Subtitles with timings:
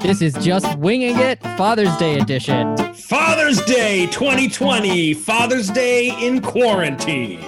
[0.00, 2.76] This is just winging it, Father's Day edition.
[2.94, 7.40] Father's Day 2020, Father's Day in quarantine.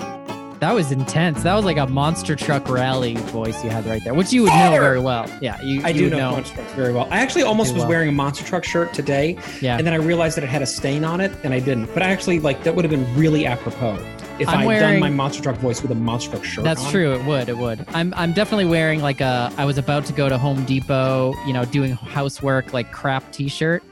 [0.58, 1.44] That was intense.
[1.44, 4.50] That was like a monster truck rally voice you had right there, which you would
[4.50, 4.76] Father!
[4.76, 5.30] know very well.
[5.40, 5.82] Yeah, you.
[5.84, 7.06] I you do know, monster trucks very well.
[7.12, 7.90] I actually almost was well.
[7.90, 10.66] wearing a monster truck shirt today, Yeah, and then I realized that it had a
[10.66, 11.92] stain on it, and I didn't.
[11.94, 13.96] But I actually like that would have been really apropos
[14.40, 16.64] if I'm I'd wearing- done my monster truck voice with a monster truck shirt.
[16.64, 16.90] that's on.
[16.90, 17.14] true.
[17.14, 17.48] It would.
[17.48, 17.84] It would.
[17.88, 18.12] I'm.
[18.14, 19.52] I'm definitely wearing like a.
[19.56, 21.34] I was about to go to Home Depot.
[21.46, 23.82] You know, doing housework like crap T-shirt.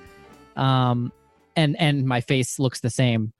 [0.56, 1.12] Um,
[1.56, 3.32] and and my face looks the same.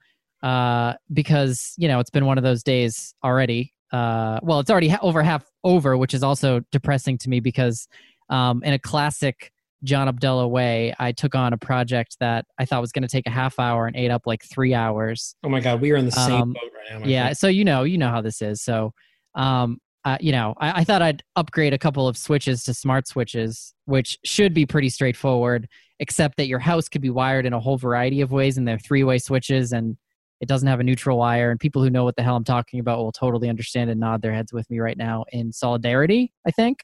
[0.43, 3.73] Uh, because you know it's been one of those days already.
[3.91, 7.87] Uh, well, it's already ha- over half over, which is also depressing to me because,
[8.29, 9.51] um, in a classic
[9.83, 13.27] John Abdullah way, I took on a project that I thought was going to take
[13.27, 15.35] a half hour and ate up like three hours.
[15.43, 17.07] Oh my god, we are in the same Um, boat right now.
[17.07, 17.37] Yeah, friend.
[17.37, 18.61] so you know, you know how this is.
[18.61, 18.93] So,
[19.35, 23.07] um, uh, you know, I, I thought I'd upgrade a couple of switches to smart
[23.07, 25.67] switches, which should be pretty straightforward,
[25.99, 28.79] except that your house could be wired in a whole variety of ways, and they're
[28.79, 29.97] three-way switches, and
[30.39, 31.51] it doesn't have a neutral wire.
[31.51, 34.21] And people who know what the hell I'm talking about will totally understand and nod
[34.21, 36.31] their heads with me right now in solidarity.
[36.47, 36.79] I think.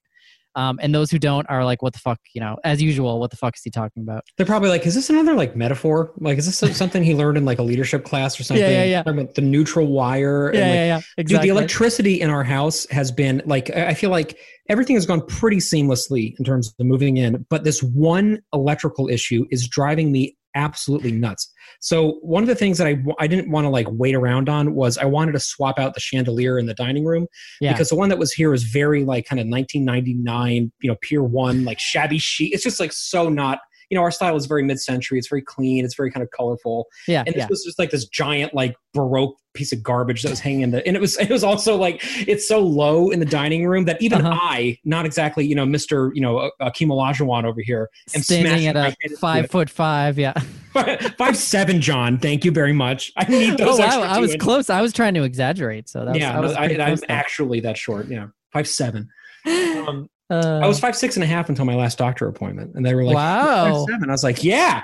[0.56, 3.32] Um, and those who don't are like, "What the fuck?" You know, as usual, what
[3.32, 4.24] the fuck is he talking about?
[4.38, 6.12] They're probably like, is this another like metaphor?
[6.18, 8.64] Like, is this something he learned in like a leadership class or something?
[8.64, 9.04] yeah, yeah.
[9.06, 10.50] About the neutral wire.
[10.50, 14.10] and, like, yeah, Dude, the electricity in our house has been like I I feel
[14.10, 14.38] like
[14.70, 19.46] everything has gone pretty seamlessly in terms of moving in, but this one electrical issue
[19.52, 21.52] is driving me absolutely nuts.
[21.80, 24.74] So one of the things that I, I didn't want to like wait around on
[24.74, 27.28] was I wanted to swap out the chandelier in the dining room
[27.60, 27.74] yeah.
[27.74, 31.24] because the one that was here is very like kind of 1999, you know, Pier
[31.24, 32.54] 1 like shabby chic.
[32.54, 33.60] It's just like so not
[33.94, 35.20] you know, our style is very mid-century.
[35.20, 35.86] It's very clean.
[35.86, 37.48] It's very kind of colorful yeah, and this yeah.
[37.48, 40.86] was just like this giant like baroque piece of garbage that was hanging in the
[40.88, 44.02] and it was it was also like it's so low in the dining room that
[44.02, 44.36] even Uh-huh.
[44.42, 48.66] i not exactly you know mr you know uh, Akeem Olajuwon over here am Standing
[48.68, 50.34] at a five foot five, yeah.
[51.18, 54.32] five seven john thank you very much i need Oh those wow, extra I was
[54.32, 54.44] inches.
[54.44, 54.70] close.
[54.72, 57.78] I was trying to exaggerate, so that was, yeah I was I, close actually that
[57.78, 59.10] short yeah five seven
[59.46, 62.86] um, Uh, i was five six and a half until my last doctor appointment and
[62.86, 63.86] they were like wow.
[63.90, 64.84] seven i was like yeah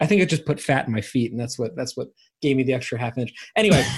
[0.00, 2.08] i think it just put fat in my feet and that's what that's what
[2.42, 3.84] gave me the extra half inch anyway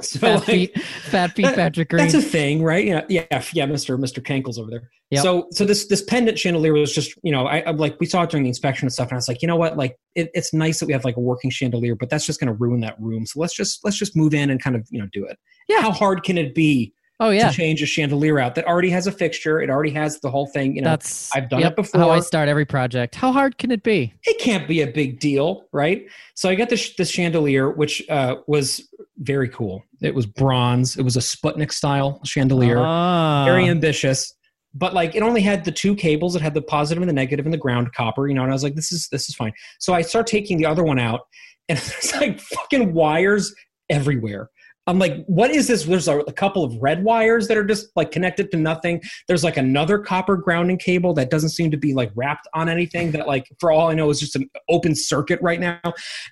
[0.00, 2.04] so fat like, feet, fat feet, Patrick Green.
[2.04, 2.86] That's a thing, right?
[2.86, 3.66] Yeah, yeah, yeah.
[3.66, 3.98] Mr.
[3.98, 4.24] Mr.
[4.24, 4.90] Kankle's over there.
[5.10, 5.22] Yep.
[5.22, 8.22] So, so this this pendant chandelier was just, you know, I, I'm like we saw
[8.22, 10.30] it during the inspection and stuff, and I was like, you know what, like it,
[10.34, 12.80] it's nice that we have like a working chandelier, but that's just going to ruin
[12.80, 13.26] that room.
[13.26, 15.38] So let's just let's just move in and kind of you know do it.
[15.68, 15.80] Yeah.
[15.80, 19.06] How hard can it be oh yeah, to change a chandelier out that already has
[19.06, 19.60] a fixture?
[19.60, 20.76] It already has the whole thing.
[20.76, 22.00] You know, that's I've done yep, it before.
[22.00, 23.14] How I start every project.
[23.14, 24.14] How hard can it be?
[24.24, 26.06] it can't be a big deal, right?
[26.34, 29.84] So I got this this chandelier, which uh, was very cool.
[30.00, 30.96] It was bronze.
[30.96, 32.78] It was a Sputnik style chandelier.
[32.78, 33.44] Ah.
[33.44, 34.34] very ambitious
[34.74, 37.46] but like it only had the two cables it had the positive and the negative
[37.46, 39.52] and the ground copper you know and i was like this is this is fine
[39.78, 41.22] so i start taking the other one out
[41.68, 43.54] and there's like fucking wires
[43.90, 44.50] everywhere
[44.88, 47.88] i'm like what is this there's a, a couple of red wires that are just
[47.94, 51.94] like connected to nothing there's like another copper grounding cable that doesn't seem to be
[51.94, 55.38] like wrapped on anything that like for all i know is just an open circuit
[55.40, 55.80] right now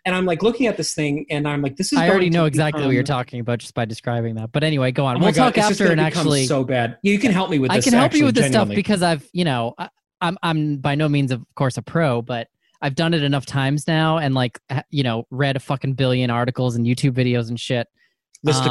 [0.05, 2.47] and i'm like looking at this thing and i'm like this is I already know
[2.47, 4.53] exactly what you're talking about just by describing that.
[4.53, 5.17] But anyway, go on.
[5.17, 6.47] Oh we'll God, talk after and actually.
[6.47, 8.45] so bad you can help me with I this I can help you with this
[8.45, 8.75] genuinely.
[8.75, 9.89] stuff because I've, you know, I,
[10.21, 12.49] I'm I'm by no means, of course, a pro, but
[12.81, 16.77] I've done it enough times now, and like, you know, read a fucking billion articles
[16.77, 17.89] and YouTube videos and shit.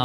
[0.00, 0.04] Um,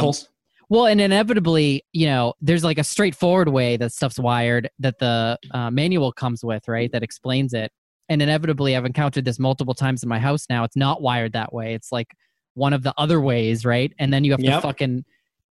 [0.68, 5.38] Well, and inevitably, you know, there's like a straightforward way that stuff's wired that the
[5.50, 6.90] uh, manual comes with, right?
[6.92, 7.70] That explains it.
[8.08, 10.64] And inevitably, I've encountered this multiple times in my house now.
[10.64, 11.74] It's not wired that way.
[11.74, 12.08] It's like
[12.54, 13.92] one of the other ways, right?
[13.98, 15.04] And then you have to fucking,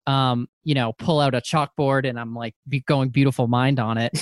[0.06, 3.98] um, you know, pull out a chalkboard and I'm like be going beautiful mind on
[3.98, 4.12] it.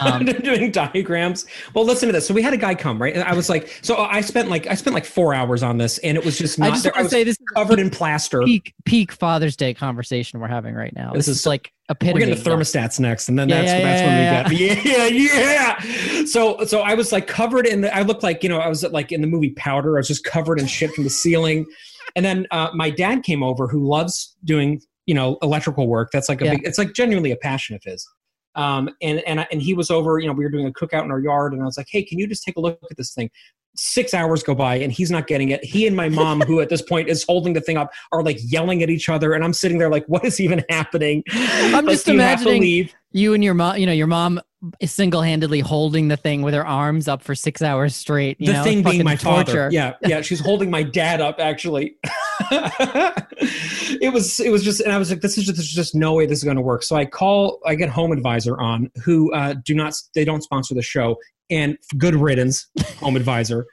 [0.00, 1.46] Um, doing diagrams.
[1.74, 2.26] Well, listen to this.
[2.26, 3.14] So we had a guy come, right?
[3.14, 5.98] And I was like, so I spent like I spent like four hours on this,
[5.98, 6.70] and it was just not.
[6.70, 8.42] I just want to say this is covered in plaster.
[8.42, 11.12] peak peak Father's Day conversation we're having right now.
[11.12, 13.82] This This, is is like We're getting to thermostats next, and then Yeah, that's yeah,
[13.82, 15.78] that's yeah, when we get yeah,
[16.18, 16.24] yeah.
[16.24, 17.94] So so I was like covered in the.
[17.94, 19.96] I looked like you know I was like in the movie Powder.
[19.96, 21.66] I was just covered in shit from the ceiling,
[22.14, 26.10] and then uh, my dad came over who loves doing you know electrical work.
[26.12, 26.50] That's like a Yeah.
[26.52, 26.66] big.
[26.66, 28.06] It's like genuinely a passion of his.
[28.54, 30.18] Um, and and I- and he was over.
[30.18, 32.02] You know, we were doing a cookout in our yard, and I was like, "Hey,
[32.02, 33.30] can you just take a look at this thing?"
[33.76, 35.62] Six hours go by, and he's not getting it.
[35.62, 38.38] He and my mom, who at this point is holding the thing up, are like
[38.42, 42.06] yelling at each other, and I'm sitting there like, "What is even happening?" I'm just
[42.06, 44.40] you have to imagining you and your mom, you know, your mom
[44.84, 48.40] single-handedly holding the thing with her arms up for six hours straight.
[48.40, 48.64] You the know?
[48.64, 49.44] thing being my torture.
[49.44, 49.68] father.
[49.70, 50.20] Yeah, yeah.
[50.20, 51.38] She's holding my dad up.
[51.38, 51.96] Actually,
[52.50, 56.14] it was it was just, and I was like, this is just there's just no
[56.14, 56.82] way this is going to work.
[56.82, 60.74] So I call, I get Home Advisor on, who uh, do not they don't sponsor
[60.74, 61.16] the show.
[61.50, 62.66] and good riddance,
[62.98, 63.66] home advisor.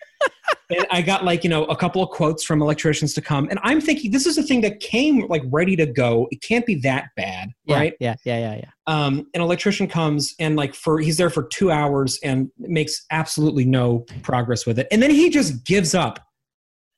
[0.70, 3.48] And I got like, you know, a couple of quotes from electricians to come.
[3.50, 6.28] And I'm thinking this is a thing that came like ready to go.
[6.32, 7.94] It can't be that bad, Yeah, right?
[8.00, 8.70] Yeah, yeah, yeah, yeah.
[8.88, 13.66] Um, an electrician comes and like for he's there for two hours and makes absolutely
[13.66, 14.88] no progress with it.
[14.92, 16.20] And then he just gives up.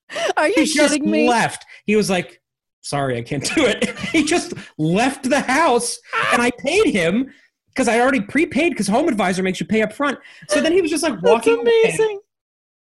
[0.38, 1.28] Are you He just me?
[1.28, 1.66] left.
[1.86, 2.42] He was like,
[2.82, 3.98] sorry, I can't do it.
[4.12, 6.00] he just left the house
[6.32, 7.32] and I paid him
[7.70, 10.18] because I already prepaid because Home Advisor makes you pay up front.
[10.48, 11.72] So then he was just like walking away.
[11.84, 12.20] amazing.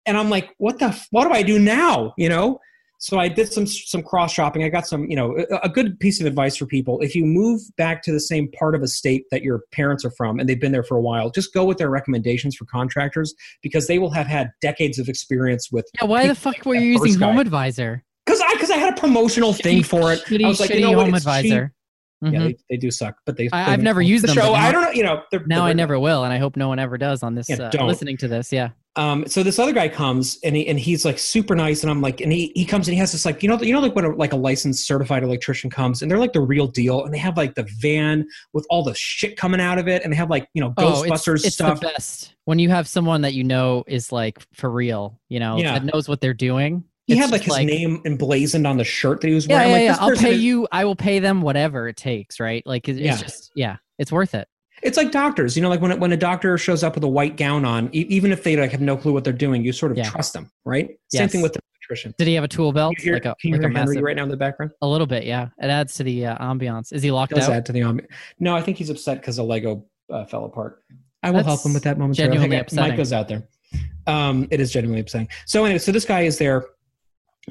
[0.06, 2.14] And I'm like, what the, what do I do now?
[2.16, 2.60] You know?
[2.98, 4.64] So I did some some cross shopping.
[4.64, 7.00] I got some, you know, a, good piece of advice for people.
[7.00, 10.10] If you move back to the same part of a state that your parents are
[10.12, 13.34] from and they've been there for a while, just go with their recommendations for contractors
[13.62, 15.86] because they will have had decades of experience with.
[16.00, 17.38] Yeah, why the fuck were you using Home.
[17.38, 18.02] Advisor?
[18.24, 20.20] Because I because I had a promotional thing for it.
[20.20, 21.34] Shitty, I was like, shitty you know what, Home it's cheap.
[21.34, 21.74] Advisor.
[22.22, 23.50] Yeah, they, they do suck, but they.
[23.52, 24.52] I, I've never used the them, show.
[24.54, 24.90] now- I don't know.
[24.92, 27.22] You know, they're, now they're I never will, and I hope no one ever does
[27.22, 27.50] on this.
[27.50, 28.70] Yeah, uh, listening to this, yeah.
[28.96, 32.00] Um, so this other guy comes and he and he's like super nice and I'm
[32.00, 33.94] like and he, he comes and he has this like you know you know like
[33.96, 37.12] when a, like a licensed certified electrician comes and they're like the real deal and
[37.12, 40.17] they have like the van with all the shit coming out of it and they
[40.17, 41.81] have like you know Oh, it's, Ghostbusters it's stuff.
[41.81, 45.56] the best when you have someone that you know is like for real, you know,
[45.56, 45.79] Yeah.
[45.79, 46.85] that knows what they're doing.
[47.06, 49.85] He It's had like his name emblazoned on the shirt that he was Yeah, wearing.
[49.85, 50.06] yeah, like, yeah.
[50.06, 50.69] I'll pay is- you.
[50.70, 52.62] I will pay them whatever it takes, right?
[52.67, 53.17] Like it's Yeah.
[53.17, 54.47] just, yeah, it's worth it.
[54.84, 57.36] It's like doctors, you know, like when when a doctor shows up with a white
[57.36, 59.90] gown on, e- even if they like have no clue what they're doing, you sort
[59.92, 60.10] of Yeah.
[60.10, 60.90] trust them, right?
[61.08, 62.14] Same thing with the electrician.
[62.19, 62.94] Did he have a tool belt?
[62.98, 64.72] Hear, like a, can you like hear a Henry massive, right now in the background?
[64.82, 65.48] a little bit, yeah.
[65.60, 66.92] It adds to the uh, ambiance.
[66.92, 67.52] Is he locked does out?
[67.54, 68.08] add to the ambiance.
[68.38, 70.82] No, I think he's upset because the Lego uh, fell apart.
[71.22, 72.32] I will help him with that momentarily.
[72.37, 72.90] genuinely upsetting.
[72.90, 73.48] Mike goes out there.
[74.06, 75.28] Um, it is genuinely upsetting.
[75.46, 76.66] So anyway, so this guy is there.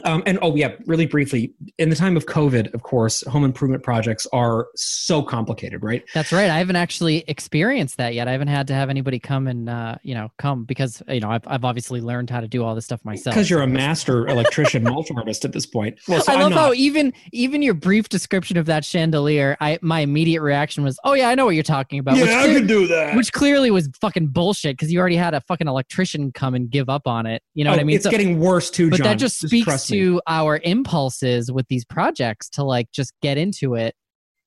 [0.04, 3.84] Um, and oh yeah, really briefly, in the time of COVID, of course, home improvement
[3.84, 6.04] projects are so complicated, right?
[6.14, 6.50] That's right.
[6.50, 8.28] I haven't actually experienced that yet.
[8.28, 11.30] I haven't had to have anybody come and uh, you know come because you know
[11.30, 13.36] I've I've obviously learned how to do all this stuff myself.
[13.36, 16.00] Because you're a master electrician, multi artist at this point.
[16.08, 16.60] Well, so I love not.
[16.60, 21.14] how even even your brief description of that chandelier, I my immediate reaction was, "Oh
[21.14, 23.16] yeah, I know what you're talking about." which, clear- could do that.
[23.16, 26.90] which clearly was fucking bullshit because you already had a fucking electrician come and give
[26.90, 27.44] up on it.
[27.54, 27.94] You know what I mean?
[27.94, 29.06] Oh, It's So- getting worse too, but John.
[29.08, 30.00] that just speaks trust me.
[30.00, 33.96] to our impulses with these projects to like just get into it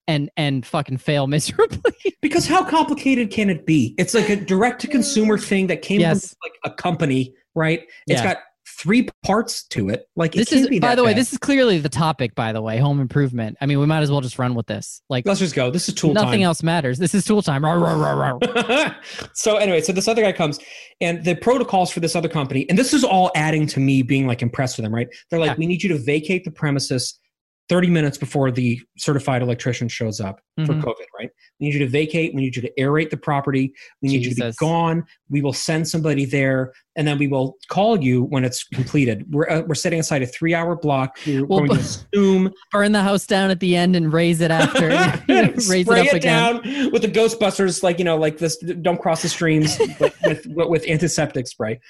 [0.08, 1.92] and and fucking fail miserably.
[2.22, 3.94] Because how complicated can it be?
[3.98, 5.44] It's like a direct to consumer mm.
[5.44, 6.28] thing that came Yes.
[6.28, 7.80] from like a company, right?
[8.06, 8.34] It's Yeah.
[8.34, 8.38] got
[8.78, 10.06] three parts to it.
[10.16, 12.34] Like this is by the way, this is clearly the topic.
[12.34, 13.56] By the way, home improvement.
[13.60, 15.00] I mean, we might as well just run with this.
[15.08, 15.70] Like Let's just go.
[15.70, 16.24] This is tool time.
[16.24, 16.46] nothing time.
[16.46, 16.98] else matters.
[16.98, 17.62] This is tool time.
[17.62, 19.28] Rawr, rawr, rawr, rawr.
[19.34, 20.58] so anyway, so this other guy comes,
[21.00, 24.26] and the protocols for this other company, and this is all adding to me being
[24.26, 25.08] like impressed with them, right?
[25.30, 25.56] They're like, Yeah.
[25.58, 27.18] we need you to vacate the premises
[27.68, 30.82] 30 minutes before the certified electrician shows up for Mhm.
[30.82, 31.28] COVID, right?
[31.58, 32.32] We need you to vacate.
[32.34, 33.72] We need you to aerate the property.
[34.00, 35.02] We need you to be gone.
[35.28, 39.24] We will send somebody there, and then we will call you when it's completed.
[39.30, 41.18] We're uh, we're setting aside a three hour block.
[41.26, 41.76] We're Well, going to
[42.14, 44.88] assume Burn the house down at the end and raise it after.
[45.28, 46.62] raise spray it up it, again.
[46.62, 48.56] down with the Ghostbusters, like you know, like this.
[48.58, 51.80] Don't cross the streams with, with with antiseptic spray.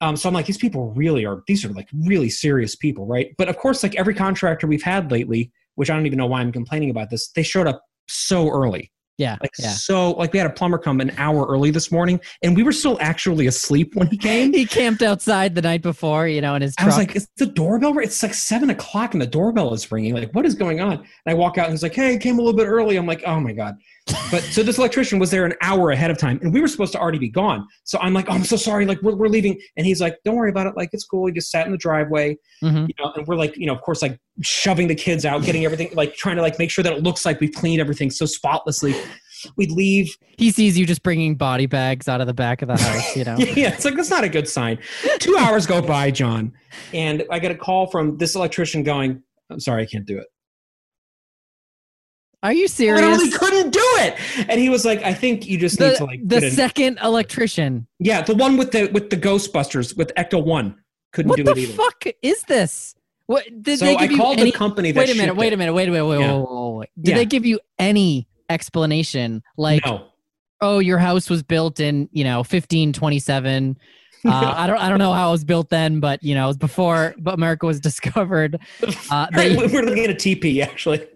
[0.00, 1.42] Um, so I'm like, these people really are.
[1.46, 3.34] These are like really serious people, right?
[3.36, 6.40] But of course, like every contractor we've had lately, which I don't even know why
[6.40, 8.90] I'm complaining about this, they showed up so early.
[9.20, 9.72] Yeah, Like yeah.
[9.72, 12.72] so, like we had a plumber come an hour early this morning, and we were
[12.72, 14.50] still actually asleep when he came.
[14.60, 17.44] He camped outside the night before, you know, in his I was like, "Is the
[17.44, 17.98] doorbell?
[17.98, 20.14] It's like seven o'clock, and the doorbell is ringing.
[20.14, 22.38] Like, what is going on?" And I walk out, and he's like, "Hey, I came
[22.38, 23.74] a little bit early." I'm like, "Oh my god!"
[24.30, 26.92] But so this electrician was there an hour ahead of time, and we were supposed
[26.92, 27.66] to already be gone.
[27.84, 28.86] So I'm like, oh, "I'm so sorry.
[28.86, 30.74] Like, we're, we're leaving," and he's like, "Don't worry about it.
[30.76, 31.26] Like, it's cool.
[31.26, 32.88] He just sat in the driveway, Mhm.
[32.88, 35.64] you know." And we're like, you know, of course, like shoving the kids out, getting
[35.64, 38.26] everything, like trying to like make sure that it looks like we've cleaned everything so
[38.26, 38.94] spotlessly.
[39.56, 40.14] We'd leave.
[40.36, 43.24] he sees you just bringing body bags out of the back of the house, you
[43.24, 43.36] know.
[43.38, 44.78] Yeah, it's like that's not a good sign.
[45.18, 46.52] Two hours go by, John,
[46.92, 50.26] and I get a call from this electrician going, "I'm sorry, I can't do it."
[52.42, 53.02] Are you serious?
[53.02, 54.16] Literally couldn't do it,
[54.48, 56.98] and he was like, "I think you just need to like the get in- second
[57.02, 57.86] electrician.
[57.98, 60.76] yeah, the one with the with the Ghostbusters with Ecto One
[61.12, 62.94] couldn't What do the it either." What the fuck is this?
[63.26, 64.50] What did so they I give you called any?
[64.50, 65.36] the company that Wait a minute.
[65.36, 65.72] Wait a minute.
[65.74, 66.06] Wait a minute.
[66.06, 66.18] Wait.
[66.20, 66.36] Yeah.
[66.38, 66.46] Wait.
[66.48, 66.74] Wait.
[66.78, 66.88] wait.
[67.00, 67.16] Did Yeah.
[67.18, 69.42] they give you any explanation?
[69.56, 70.06] Like, no,
[70.62, 73.76] oh, your house was built in you know 1527.
[74.24, 74.78] Uh, I don't.
[74.78, 77.34] I don't know how it was built then, but you know, it was before but
[77.34, 78.58] America was discovered.
[79.10, 81.06] Uh, they, we're looking at a TP actually.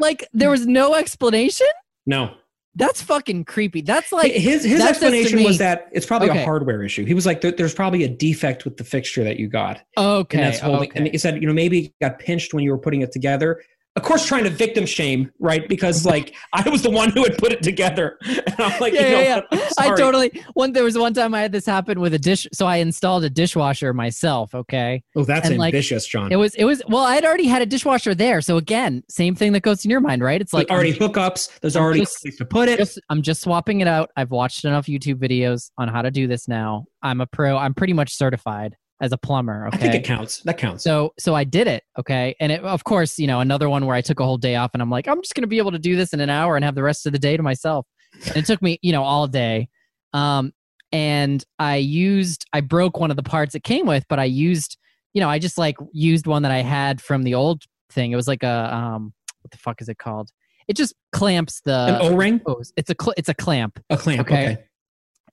[0.00, 1.66] Like, there was no explanation.
[2.06, 2.34] no,
[2.76, 3.82] That's fucking creepy.
[3.82, 6.42] That's like his his that says to explanation was that it's probably Okay.
[6.42, 7.04] a hardware issue.
[7.04, 10.38] He was like, there, "There's probably a defect with the fixture that you got." okay.
[10.38, 10.90] and that's holding.
[10.90, 10.98] okay.
[10.98, 13.62] And he said, you know, maybe it got pinched when you were putting it together.
[13.96, 15.68] Of course, trying to victim shame, right?
[15.68, 19.00] Because like I was the one who had put it together, and I'm like, yeah,
[19.08, 19.68] you know yeah, yeah.
[19.78, 20.72] I totally one.
[20.72, 23.30] There was one time I had this happen with a dish, so I installed a
[23.30, 24.54] dishwasher myself.
[24.54, 26.32] Okay, Oh, that's and, like, ambitious, John.
[26.32, 29.34] it was it was well, I had already had a dishwasher there, so again, same
[29.34, 30.40] thing that goes in your mind, right?
[30.40, 31.60] It's like like already I'm hookups.
[31.60, 32.78] There's I'm already just- to put it.
[32.78, 34.10] just I'm just swapping it out.
[34.16, 36.84] I've watched enough YouTube videos on how to do this now.
[37.02, 37.56] I'm a pro.
[37.56, 39.66] I'm pretty much certified as a plumber.
[39.72, 40.38] I think Okay, it counts.
[40.42, 40.84] That counts.
[40.84, 41.82] so so I did it.
[41.98, 44.56] Okay, and it, of course, you know, another one where I took a whole day
[44.56, 46.56] off, and I'm like, I'm just gonna be able to do this in an hour
[46.56, 47.86] and have the rest of the day to myself.
[48.28, 49.68] And it took me, you know, all day.
[50.12, 50.52] Um,
[50.92, 54.78] and I used, I broke one of the parts it came with, but I used,
[55.12, 58.12] you know, I just like used one that I had from the old thing.
[58.12, 60.30] It was like a, um, what the fuck is it called?
[60.68, 61.98] It just clamps the.
[62.00, 62.40] An O-ring.
[62.76, 64.20] It's a cl- it's a clamp, a clamp.
[64.20, 64.52] okay.
[64.52, 64.64] Okay.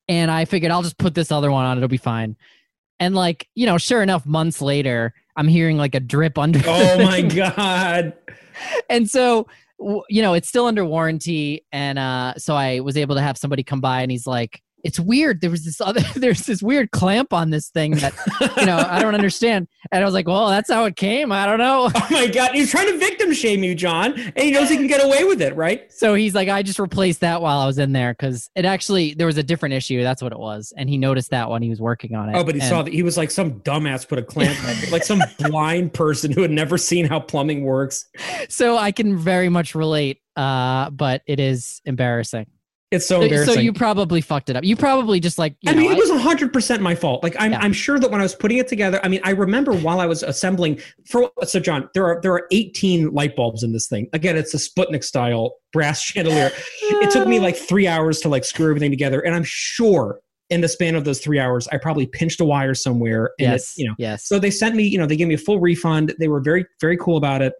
[0.09, 1.77] and I figured I'll just put this other one on.
[1.77, 2.35] It'll be fine.
[3.01, 6.61] And like you know, sure enough, months later, I'm hearing like a drip under.
[6.65, 8.13] Oh my god.
[8.89, 9.47] and so
[10.09, 13.63] you know it's still under warranty and uh so i was able to have somebody
[13.63, 15.41] come by and he's like it's weird.
[15.41, 18.13] There was this other there's this weird clamp on this thing that
[18.57, 19.67] you know i don't understand.
[19.91, 21.31] And i was like well that's how it came.
[21.31, 21.89] I don't know.
[21.95, 22.51] Oh my god.
[22.53, 25.41] He's trying to victim shame you, John, and he knows he can get away with
[25.41, 25.91] it, right?
[25.91, 29.13] so he's like i just replaced that while i was in there because it actually
[29.13, 30.01] there was a different issue.
[30.03, 30.73] That's what it was.
[30.77, 32.35] And he noticed that when he was working on it.
[32.35, 34.57] Oh, but he And- saw that he was like some dumbass put a clamp,
[34.91, 38.05] like some blind person who had never seen how plumbing works.
[38.49, 42.45] so i can very much relate uh but it is embarrassing
[42.91, 43.53] It's so so, embarrassing.
[43.55, 45.97] so you probably fucked it up you probably just like you I know, mean, it
[45.97, 47.23] was hundred percent my fault.
[47.23, 47.59] Like, I'm, Yeah.
[47.59, 50.05] I'm sure that when I was putting it together, I mean, I remember while I
[50.05, 50.79] was assembling.
[51.05, 54.07] For so, John, there are there are 18 light bulbs in this thing.
[54.13, 56.51] Again, it's a Sputnik style brass chandelier.
[56.81, 60.19] It took me like three hours to like screw everything together, and I'm sure
[60.49, 63.31] in the span of those three hours, I probably pinched a wire somewhere.
[63.39, 65.35] And yes it, you know, yes so they sent me, you know, they gave me
[65.35, 66.13] a full refund.
[66.19, 67.53] They were very, very cool about it.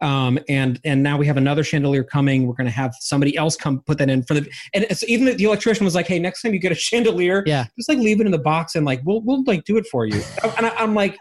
[0.00, 2.46] Um, and and now we have another chandelier coming.
[2.46, 4.46] We're going to have somebody else come put that in for the.
[4.74, 7.64] And it's, even the electrician was like, "Hey, next time you get a chandelier, Yeah.
[7.76, 10.04] just like leave it in the box and like we'll we'll like do it for
[10.06, 10.22] you."
[10.58, 11.16] and I, I'm like,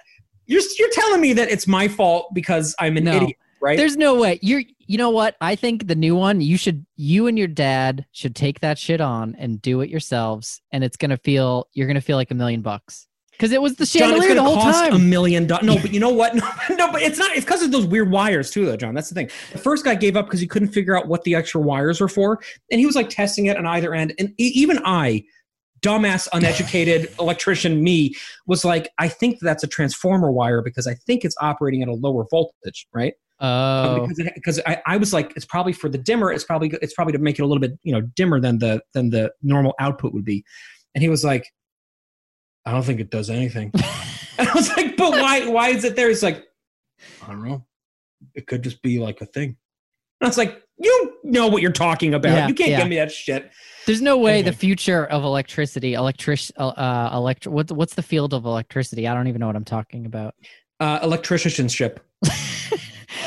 [0.46, 3.16] "You're you're telling me that it's my fault because I'm an No.
[3.16, 4.40] idiot, right?" There's no way.
[4.42, 5.36] You're you know what?
[5.42, 9.00] I think the new one, you should you and your dad should take that shit
[9.02, 12.30] on and do it yourselves and it's going to feel you're going to feel like
[12.32, 13.08] a million bucks.
[13.40, 15.66] Cuz it was the John, it's the whole cost a million dollars.
[15.66, 16.34] No, but you know what?
[16.70, 17.36] No, no, but it's not.
[17.36, 18.94] It's because of those weird wires too, though, John.
[18.94, 19.30] That's the thing.
[19.52, 22.08] The first guy gave up because he couldn't figure out what the extra wires were
[22.08, 24.14] for, and he was like testing it on either end.
[24.20, 25.24] And even I,
[25.82, 28.16] dumbass, uneducated electrician me,
[28.48, 31.94] was like, I think that's a transformer wire because I think it's operating at a
[31.94, 33.14] lower voltage, right?
[33.40, 33.48] oh.
[33.48, 36.32] Um, because it, because I, I was like, it's probably for the dimmer.
[36.32, 38.82] It's probably it's probably to make it a little bit you know dimmer than the
[38.94, 40.44] than the normal output would be.
[40.94, 41.52] And he was like,
[42.66, 43.72] I don't think it does anything.
[43.74, 43.84] and
[44.50, 46.10] I was like, but why why is it there?
[46.10, 46.46] He's like,
[47.24, 47.66] I don't know.
[48.34, 49.58] It could just be like a thing.
[50.22, 52.32] And I was like, you know what you're talking about.
[52.32, 52.80] Yeah, you can't yeah.
[52.80, 53.52] give me that shit.
[53.86, 58.34] There's no way the future of electricity, electric uh, uh electri- what's what's the field
[58.34, 59.08] of electricity?
[59.08, 60.36] I don't even know what I'm talking about.
[60.80, 62.00] Uh, electricianship.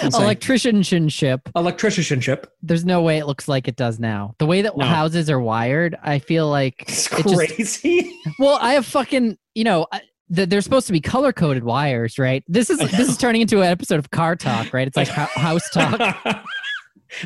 [0.03, 1.41] Electricianship.
[1.55, 2.45] Electricianship.
[2.63, 4.35] There's no way it looks like it does now.
[4.39, 4.85] The way that No.
[4.85, 8.13] houses are wired, I feel like It's It just- crazy.
[8.39, 12.45] Well, I have fucking, you know, I- they're supposed to be color coded wires, right?
[12.47, 14.87] This is this is turning into an episode of car talk, right?
[14.87, 15.99] It's like house talk.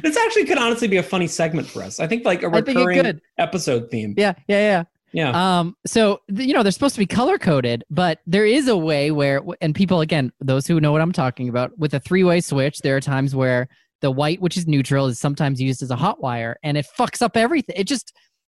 [0.03, 1.99] this actually could honestly be a funny segment for us.
[1.99, 4.15] I think like a recurring episode theme.
[4.17, 4.85] Yeah, yeah, yeah.
[5.13, 5.59] Yeah.
[5.59, 9.11] Um, so you know they're supposed to be color coded, but there is a way
[9.11, 12.41] where, and people again, those who know what I'm talking about, with a three way
[12.41, 13.69] switch, there are times where
[14.01, 17.23] the white, which is neutral, is sometimes used as a hot wire, and it fucks
[17.23, 17.77] up everything.
[17.79, 18.13] It just,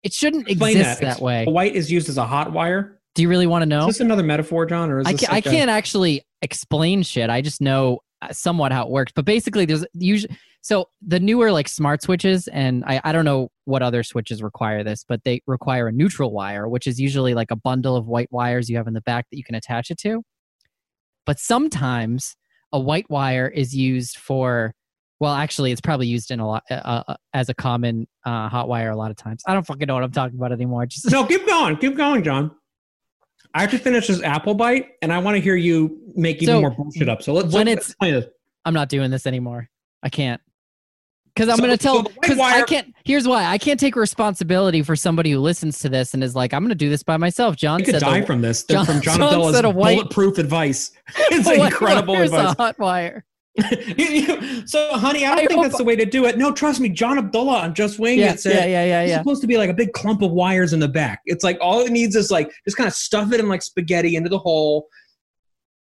[0.04, 1.46] it shouldn't Explain exist that, Ex- way.
[1.46, 3.00] White is used as a hot wire.
[3.16, 3.82] Do you really want to know?
[3.88, 7.04] Is this another metaphor, John, or is I can't, I like a- can't actually explain
[7.04, 7.30] shit.
[7.30, 9.12] I just know uh, somewhat how it works.
[9.16, 13.50] But basically, there's usually so the newer like smart switches, and I, I don't know
[13.66, 17.52] what other switches require this, but they require a neutral wire, which is usually like
[17.52, 19.98] a bundle of white wires you have in the back that you can attach it
[20.00, 20.24] to.
[21.26, 22.38] But sometimes
[22.72, 24.74] a white wire is used for.
[25.20, 28.68] Well, actually, it's probably used in a lot uh, uh, as a common uh, hot
[28.70, 29.44] wire a lot of times.
[29.46, 30.86] I don't fucking know what I'm talking about anymore.
[30.88, 31.76] Just No, keep going.
[31.76, 32.52] Keep going, John.
[33.54, 36.56] I have to finish this apple bite, and I want to hear you make even
[36.56, 37.22] So, more bullshit up.
[37.22, 38.34] So let's when it's- let's this.
[38.66, 39.70] I'm not doing this anymore.
[40.02, 40.42] I can't.
[41.36, 42.04] Because I'm So- going to tell.
[42.04, 42.94] Because I can't.
[43.06, 43.46] Here's why.
[43.46, 46.70] I can't take responsibility for somebody who listens to this and is like, "I'm going
[46.70, 48.02] to do this by myself." John You could said.
[48.02, 48.64] die the, from this.
[48.66, 50.92] John- from John, John Abdullah's said a white- bulletproof advice.
[51.32, 52.54] It's incredible advice.
[52.54, 53.26] A hot wire.
[53.98, 56.38] You- you- so, honey, I don't I think that's the way to do it.
[56.38, 59.10] No, trust me, John Abdullah on Just Wing Yeah, it said yeah, yeah, yeah, it's
[59.12, 59.18] yeah.
[59.20, 61.22] supposed to be like a big clump of wires in the back.
[61.26, 64.16] It's like all it needs is like just kind of stuff it in like spaghetti
[64.16, 64.88] into the hole,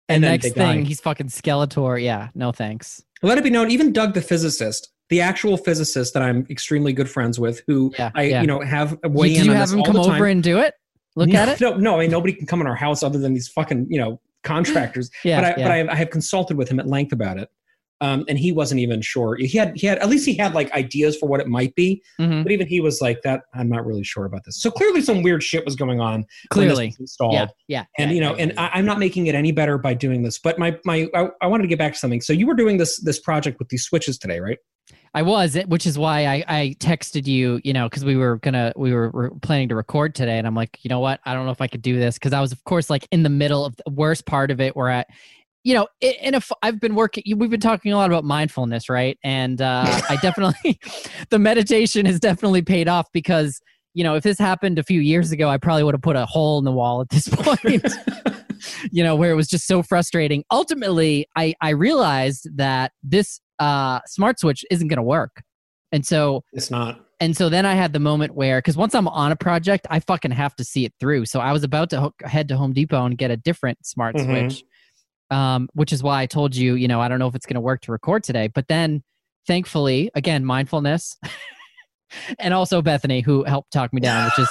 [0.09, 0.87] And, then next thing, die.
[0.87, 2.01] he's fucking Skeletor.
[2.01, 3.01] Yeah, no thanks.
[3.21, 7.09] Let it be known, even Doug the physicist, the actual physicist that I'm extremely good
[7.09, 8.41] friends with, who Yeah, I yeah.
[8.41, 10.59] you know have weigh Did in you on have this him come over and do
[10.59, 10.73] it?
[11.15, 11.61] Look no, at it.
[11.61, 13.99] No, no, I mean nobody can come in our house other than these fucking you
[13.99, 15.09] know contractors.
[15.23, 15.67] Yeah, but I, yeah.
[15.67, 17.49] but I, I have consulted with him at length about it,
[18.01, 19.35] um, and he wasn't even sure.
[19.35, 22.01] He had he had at least he had like ideas for what it might be,
[22.19, 22.43] Mhm.
[22.43, 23.41] but even he was like that.
[23.53, 24.59] I'm not really sure about this.
[24.61, 26.25] So clearly, some weird shit was going on.
[26.49, 27.33] Clearly, was installed.
[27.33, 27.83] yeah, yeah.
[27.99, 28.69] And yeah, you know, yeah, and yeah.
[28.73, 30.39] I, I'm not making it any better by doing this.
[30.39, 32.21] But my my I, I wanted to get back to something.
[32.21, 34.57] So you were doing this this project with these switches today, right?
[35.13, 38.73] I was, which is why I, I texted you, you know, because we were gonna,
[38.75, 41.45] we were, were planning to record today, and I'm like, you know what, I don't
[41.45, 43.63] know if I could do this because I was, of course, like in the middle
[43.65, 45.05] of the worst part of it, where I,
[45.63, 48.23] you know, i- in a, f- I've been working, we've been talking a lot about
[48.23, 49.17] mindfulness, right?
[49.23, 50.79] And uh, I definitely,
[51.29, 53.61] the meditation has definitely paid off because,
[53.93, 56.25] you know, if this happened a few years ago, I probably would have put a
[56.25, 57.85] hole in the wall at this point.
[58.91, 60.43] you know, where it was just so frustrating.
[60.51, 65.41] Ultimately, I I realized that this uh smart switch isn't going to work.
[65.91, 66.99] And so It's not.
[67.19, 69.99] and so then I had the moment where cuz once I'm on a project, I
[69.99, 71.25] fucking have to see it through.
[71.25, 74.15] So I was about to hook, head to Home Depot and get a different smart
[74.15, 74.25] Mhm.
[74.25, 74.63] switch.
[75.29, 77.55] Um which is why I told you, you know, I don't know if it's going
[77.55, 79.03] to work to record today, but then
[79.47, 81.17] thankfully, again, mindfulness
[82.39, 84.49] and also Bethany who helped talk me down, which is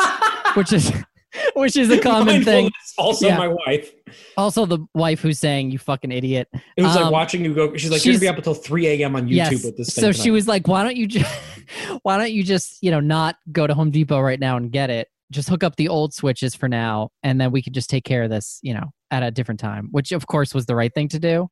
[0.55, 0.93] which is
[1.55, 2.71] which is a common thing.
[2.99, 3.39] Also, Yeah.
[3.39, 3.93] my wife.
[4.37, 7.75] Also, the wife who's saying, "You fucking idiot." It was like Um, watching you go.
[7.77, 9.17] She's like, you're she's- gonna be up until 3 a.m.
[9.17, 9.65] on YouTube yes.
[9.65, 10.03] with this thing.
[10.03, 11.33] So she was like, "Why don't you just,
[12.03, 14.91] why don't you just, you know, not go to Home Depot right now and get
[14.91, 15.09] it?
[15.31, 18.23] Just hook up the old switches for now, and then we could just take care
[18.25, 21.09] of this, you know, at a different time." Which, of course, was the right thing
[21.09, 21.49] to do.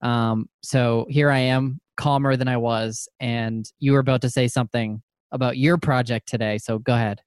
[0.00, 4.48] Um, so here I am, calmer than I was, and you were about to say
[4.48, 6.56] something about your project today.
[6.56, 7.20] So go ahead.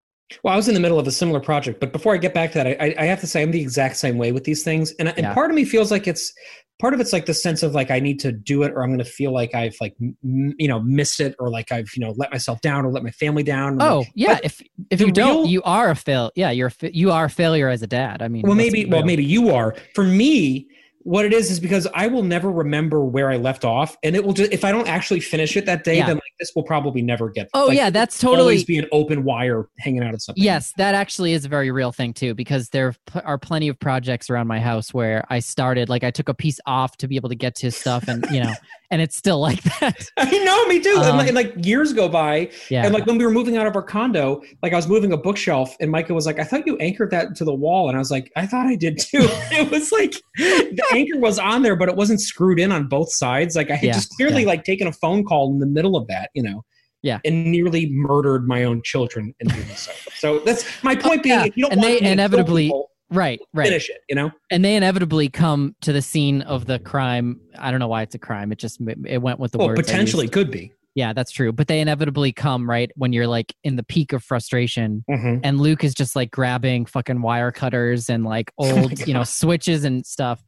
[0.43, 2.51] Well, I was in the middle of a similar project, but before I get back
[2.53, 4.93] to that, I, I- have to say I'm the exact same way with these things,
[4.99, 5.33] and, and Yeah.
[5.33, 6.31] part of me feels like it's
[6.79, 8.89] part of it's like the sense of like I need to do it, or I'm
[8.89, 10.15] going to feel like I've like m-
[10.57, 13.11] you know missed it, or like I've you know let myself down, or let my
[13.11, 13.77] family down.
[13.81, 16.31] Oh yeah, if if you don't, real- you are a fail.
[16.35, 18.21] Yeah, you're a you are a failure as a dad.
[18.21, 19.75] I mean, well, maybe well maybe you are.
[19.93, 20.67] For me,
[21.03, 24.23] what it is is because I will never remember where I left off, and it
[24.23, 26.07] will just if I don't actually finish it that day, Yeah.
[26.07, 27.49] then like this will probably never get.
[27.53, 30.43] Oh like, yeah, that's totally always be an open wire hanging out of something.
[30.43, 34.29] Yes, that actually is a very real thing too, because there are plenty of projects
[34.29, 37.29] around my house where I started, like I took a piece off to be able
[37.29, 38.53] to get to stuff, and you know,
[38.91, 40.07] and it's still like that.
[40.17, 40.93] I know, me too.
[40.97, 43.57] and, Um, like, and, like years go by, Yeah, And like when we were moving
[43.57, 46.43] out of our condo, like I was moving a bookshelf, and Micah was like, "I
[46.43, 48.99] thought you anchored that to the wall," and I was like, "I thought I did
[48.99, 49.19] too."
[49.51, 53.11] it was like the anchor was on there, but it wasn't screwed in on both
[53.11, 53.55] sides.
[53.55, 54.47] Like I had Yeah, just clearly yeah.
[54.49, 56.63] like taken a phone call in the middle of that, you know.
[57.03, 57.17] Yeah.
[57.25, 59.91] and nearly murdered my own children in doing so.
[60.13, 61.23] So that's my point.
[61.23, 61.45] being, yeah.
[61.45, 64.01] if you don't And want they me to kill inevitably- people, right, right, finish it.
[64.09, 67.39] You know, and they inevitably come to the scene of the crime.
[67.59, 68.51] I don't know why it's a crime.
[68.51, 69.79] It just it went with the well, words.
[69.79, 70.71] I potentially could be.
[70.95, 71.51] yeah, that's true.
[71.51, 75.41] But they inevitably come right when you're like in the peak of frustration, Mhm.
[75.43, 79.23] and Luke is just like grabbing fucking wire cutters and like Oh old, you know,
[79.23, 80.43] switches and stuff.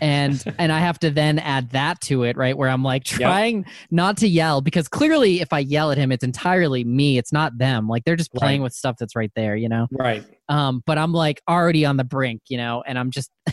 [0.00, 2.56] And and I have to then add that to it, right?
[2.56, 6.24] Where I'm like trying not to yell because clearly if I yell at him, it's
[6.24, 7.18] entirely me.
[7.18, 7.88] It's not them.
[7.88, 8.64] Like they're just playing Right.
[8.64, 9.86] with stuff that's right there, you know?
[9.90, 10.24] Right.
[10.48, 13.30] Um, but I'm like already on the brink, you know, and I'm just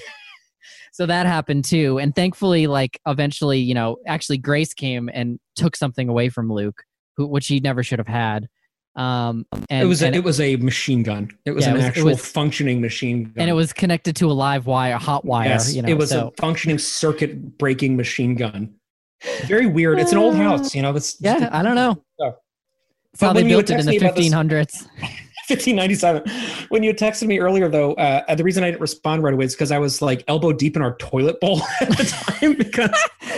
[0.91, 1.99] so that happened too.
[1.99, 6.83] And thankfully, like eventually, you know, actually Grace came and took something away from Luke,
[7.17, 8.47] who which he never should have had.
[8.95, 11.29] Um, and it was a, it was a machine gun.
[11.45, 13.33] It was Yeah, an it was- actual was- functioning machine gun.
[13.37, 15.49] and it was connected to a live wire, hot wire.
[15.49, 18.73] Yes, you know, it was so a functioning circuit breaking machine gun.
[19.47, 19.99] Very weird.
[19.99, 20.93] It's an old house, you know.
[20.93, 22.01] That's yeah, I don't know.
[22.19, 22.35] So-
[23.11, 24.87] That's how But they you built it in the me about this- 1500s.
[25.47, 26.23] 1597.
[26.69, 29.53] When you texted me earlier, though, uh, the reason I didn't respond right away is
[29.53, 32.03] because I was like elbow deep in our toilet bowl at the
[32.39, 32.89] time because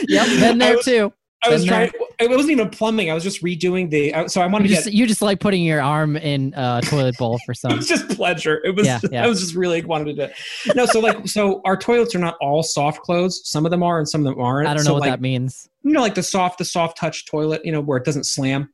[0.08, 1.12] Yep, been there was, too.
[1.48, 1.92] I was trying.
[2.20, 3.12] It wasn't even plumbing.
[3.12, 4.28] I was just redoing the.
[4.28, 4.94] So I wanted You to just get.
[4.94, 7.72] you just like putting your arm in a toilet bowl for some.
[7.72, 8.62] It was just pleasure.
[8.64, 8.86] It was.
[8.86, 9.24] Yeah, yeah.
[9.24, 10.74] I was just really wanted to.
[10.76, 13.48] No, so like, so our toilets are not all soft close.
[13.50, 14.68] Some of them are, and some of them aren't.
[14.68, 15.70] I don't so know what like, that means.
[15.84, 17.62] You know, like the soft, the soft touch toilet.
[17.64, 18.70] You know, where it doesn't slam.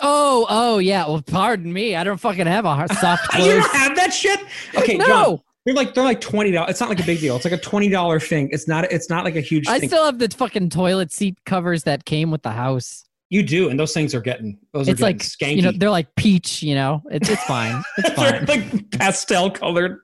[0.00, 1.06] Oh, oh yeah.
[1.06, 1.94] Well, pardon me.
[1.94, 4.40] I don't fucking have a soft you don't have that shit.
[4.74, 6.70] Okay, no, John, they're like they're like twenty dollars.
[6.70, 7.36] It's not like a big deal.
[7.36, 8.48] It's like a twenty dollar thing.
[8.52, 8.90] It's not.
[8.92, 9.88] It's not like a huge I thing.
[9.88, 13.04] still have the fucking toilet seat covers that came with the house.
[13.30, 14.58] you do, and those things are getting.
[14.74, 15.56] Those It's are like getting skanky.
[15.56, 16.62] you know they're like peach.
[16.62, 17.82] You know, it's it's fine.
[17.98, 18.44] It's fine.
[18.44, 20.00] like pastel colored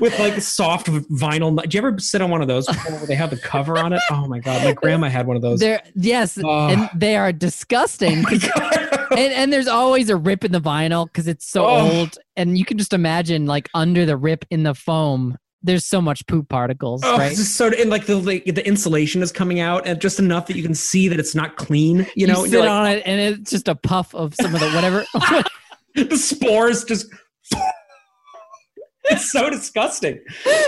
[0.00, 1.56] with like soft vinyl.
[1.68, 3.92] Do you ever sit on one of those before where they have the cover on
[3.94, 4.02] it?
[4.10, 5.58] Oh my god, my grandma had one of those.
[5.60, 6.68] They're yes, Oh.
[6.68, 8.24] and they are disgusting.
[8.30, 8.94] Oh.
[9.10, 11.90] And, and there's always a rip in the vinyl because it's so Oh.
[11.90, 16.00] old and you can just imagine like under the rip in the foam there's so
[16.00, 17.32] much poop particles, Oh, right?
[17.32, 20.46] it's just so and like the like, the insulation is coming out and just enough
[20.46, 22.06] that you can see that it's not clean.
[22.14, 24.70] You know, sit like, on it and it's just a puff of some of the
[24.70, 25.04] whatever.
[25.94, 27.06] the spores just.
[29.04, 30.20] it's so disgusting.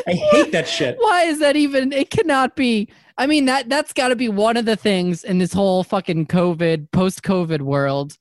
[0.06, 0.96] I hate that shit.
[0.98, 1.92] Why is that even?
[1.92, 2.88] It cannot be.
[3.18, 6.26] I mean that that's got to be one of the things in this whole fucking
[6.26, 8.16] COVID post-COVID world.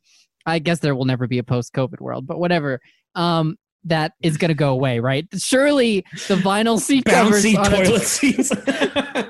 [0.50, 2.80] I guess there will never be a post-COVID world, but whatever.
[3.16, 5.26] Um, that is going to go away, right?
[5.38, 8.52] Surely the vinyl seat covers Bouncy on a- toilet seats.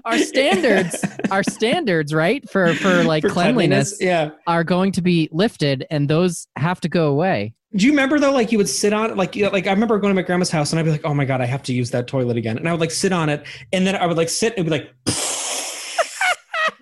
[0.04, 4.30] our standards, our standards, right, for for like For cleanliness, Yeah.
[4.46, 7.54] are going to be lifted, and those have to go away.
[7.76, 8.32] Do you remember though?
[8.32, 10.22] Like you would sit on it, like you know, like I remember going to my
[10.22, 12.36] grandma's house and I'd be like, "Oh my god, I have to use that toilet
[12.36, 14.64] again," and I would like sit on it, and then I would like sit and
[14.66, 14.90] be like,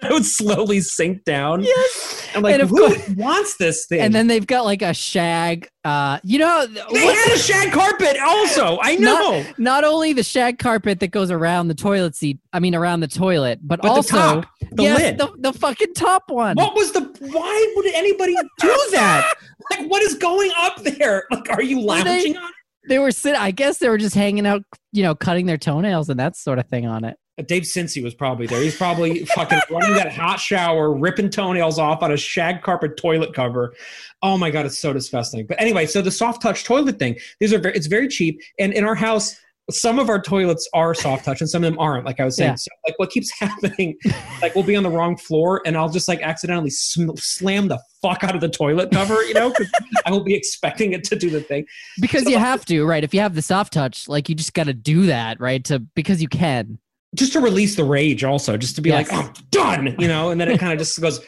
[0.02, 1.62] I would slowly sink down.
[1.62, 4.00] Yes, I'm like, And of who course- wants this thing?
[4.00, 5.68] and then they've got like a shag.
[5.84, 8.78] Uh, you know, they had a shag carpet also.
[8.82, 12.74] I know, not only the shag carpet that goes around the toilet seat, I mean
[12.74, 15.18] around the toilet, but, but also the top, the yes, lid.
[15.18, 16.56] the, the fucking top one.
[16.56, 17.00] what was the?
[17.20, 19.32] Why would anybody do that?
[19.70, 21.24] like, what is going up there?
[21.30, 22.44] Like, are you Well, they- lounging on?
[22.48, 22.50] It?
[22.88, 23.40] They were sitting.
[23.40, 26.60] I guess they were just hanging out, you know, cutting their toenails and that sort
[26.60, 27.16] of thing on it.
[27.46, 28.60] Dave Cincy was probably there.
[28.62, 33.34] He's probably fucking running that hot shower, ripping toenails off on a shag carpet toilet
[33.34, 33.74] cover.
[34.22, 35.46] Oh my god, it's so disgusting.
[35.46, 38.40] But anyway, so the soft touch toilet thing, these are very, it's very cheap.
[38.58, 39.36] And in our house,
[39.68, 42.06] some of our toilets are soft touch and some of them aren't.
[42.06, 42.54] Like I was saying, Yeah.
[42.54, 43.98] so like what keeps happening,
[44.40, 47.78] like we'll be on the wrong floor and I'll just like accidentally sm- slam the
[48.00, 49.68] fuck out of the toilet cover, you know, because
[50.06, 51.66] I will be expecting it to do the thing.
[52.00, 53.02] Because So- you have to, right?
[53.04, 55.62] If you have the soft touch, like you just got to do that, right?
[55.64, 56.78] To because you can.
[57.14, 59.10] Just to release the rage also just to be Yes.
[59.10, 61.20] like oh, i'm done you know and then it kind of just goes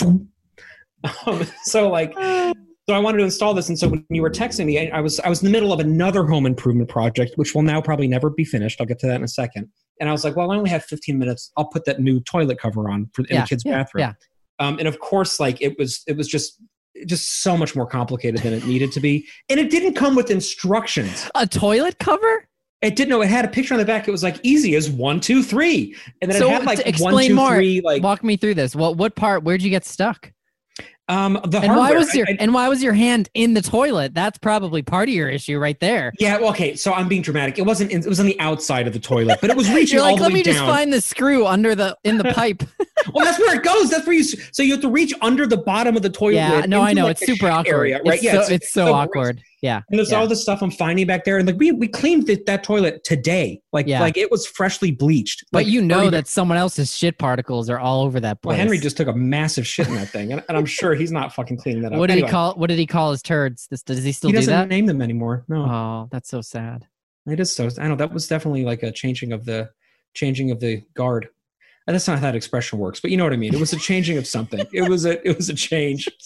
[0.04, 0.28] um,
[1.64, 4.90] so like so i wanted to install this and so when you were texting me
[4.90, 7.80] I, was i was in the middle of another home improvement project which will now
[7.80, 9.68] probably never be finished i'll get to that in a second
[10.00, 12.58] and i was like well i only have 15 minutes i'll put that new toilet
[12.60, 14.12] cover on for in Yeah, the kids yeah, bathroom yeah.
[14.66, 16.60] um, and of course like it was it was just
[17.06, 20.30] just so much more complicated than it needed to be and it didn't come with
[20.32, 22.47] instructions A toilet cover?
[22.82, 24.06] It didn't know it had a picture on the back.
[24.06, 26.84] It was like easy as one, two, three, and then So it had like to
[26.84, 28.74] one, explain two, more, three, like Walk me through this.
[28.76, 29.42] What what part?
[29.42, 30.32] Where'd you get stuck?
[31.10, 33.62] um the And why was your I- I- and why was your hand in the
[33.62, 34.12] toilet?
[34.12, 36.12] That's probably part of your issue right there.
[36.20, 36.76] yeah, well, okay.
[36.76, 37.58] So I'm being dramatic.
[37.58, 37.90] It wasn't.
[37.92, 40.20] In, it was on the outside of the toilet, but it was reaching You're like,
[40.20, 40.68] let me just down.
[40.68, 42.62] find the screw under the in the pipe.
[43.14, 43.88] well, that's where it goes.
[43.88, 44.22] That's where you.
[44.22, 46.34] So you have to reach under the bottom of the toilet.
[46.34, 47.74] yeah, no, I know like, it's super awkward.
[47.74, 48.14] Area, right?
[48.16, 48.94] It's yeah, so, it's, so, gross.
[48.94, 49.42] awkward.
[49.60, 50.18] Yeah, And there's yeah.
[50.18, 53.02] all this stuff I'm finding back there, and like we we cleaned th- that toilet
[53.02, 54.00] today, like Yeah.
[54.00, 55.44] like it was freshly bleached.
[55.50, 58.50] but like you know 30 that someone else's shit particles are all over that place.
[58.52, 61.10] Well, Henry just took a massive shit in that thing, and, and I'm sure he's
[61.10, 61.98] not fucking cleaning that up.
[61.98, 62.54] What did Anyway, he call?
[62.54, 63.66] What did he call his turds?
[63.68, 64.68] This does he still He do doesn't that?
[64.68, 65.44] name them anymore.
[65.48, 66.86] No, Oh, that's so sad.
[67.26, 67.68] It is so.
[67.78, 69.70] I know that was definitely like a changing of the
[70.14, 71.28] changing of the guard.
[71.86, 73.54] And That's not how that expression works, but you know what I mean.
[73.54, 74.64] It was a changing of something.
[74.72, 76.06] It was a it was a change.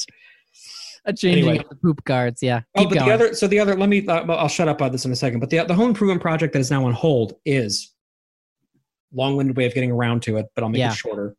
[1.05, 1.65] A changing Anyway.
[1.65, 2.43] of the poop guards.
[2.43, 3.09] Yeah, Oh, keep but going.
[3.09, 5.17] the other so the other let me uh, I'll shut up about this in a
[5.17, 5.41] second.
[5.41, 7.93] But the the home improvement project that is now on hold is
[9.13, 10.93] long-winded way of getting around to it, but I'll make Yeah.
[10.93, 11.37] it shorter.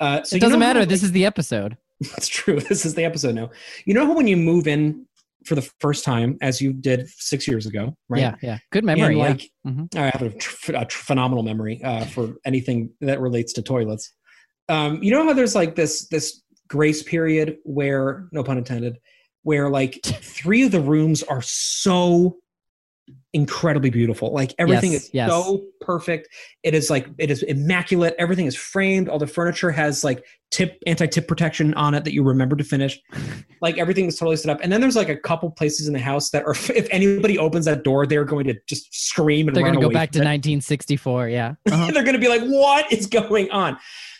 [0.00, 0.80] Uh, so it doesn't how, matter.
[0.80, 1.76] like- This is the episode.
[2.00, 2.60] That's true.
[2.60, 3.50] This is the episode now.
[3.86, 5.06] You know how when you move in
[5.46, 8.20] for the first time, as you did six years ago, right?
[8.20, 8.58] Yeah, yeah.
[8.72, 9.18] Good memory.
[9.18, 9.28] And, yeah.
[9.28, 9.96] like Mhm.
[9.98, 14.12] I have a, tr- a tr- phenomenal memory uh, for anything that relates to toilets.
[14.68, 18.98] Um, you know how there's like this this grace period where, no pun intended,
[19.42, 22.36] where like three of the rooms are so
[23.32, 24.32] incredibly beautiful.
[24.32, 25.30] Like everything Yes, is yes.
[25.30, 26.28] so perfect.
[26.62, 28.14] It is like it is immaculate.
[28.18, 29.08] Everything is framed.
[29.08, 32.98] All the furniture has like tip anti-tip protection on it that you remember to finish.
[33.60, 34.60] like everything is totally set up.
[34.62, 37.66] And then there's like a couple places in the house that are if anybody opens
[37.66, 40.24] that door, they're going to just scream and They're gonna go back to it.
[40.24, 41.28] 1964.
[41.28, 41.54] Yeah.
[41.70, 41.90] Uh-huh.
[41.94, 43.76] they're going to be like, "What is going on?"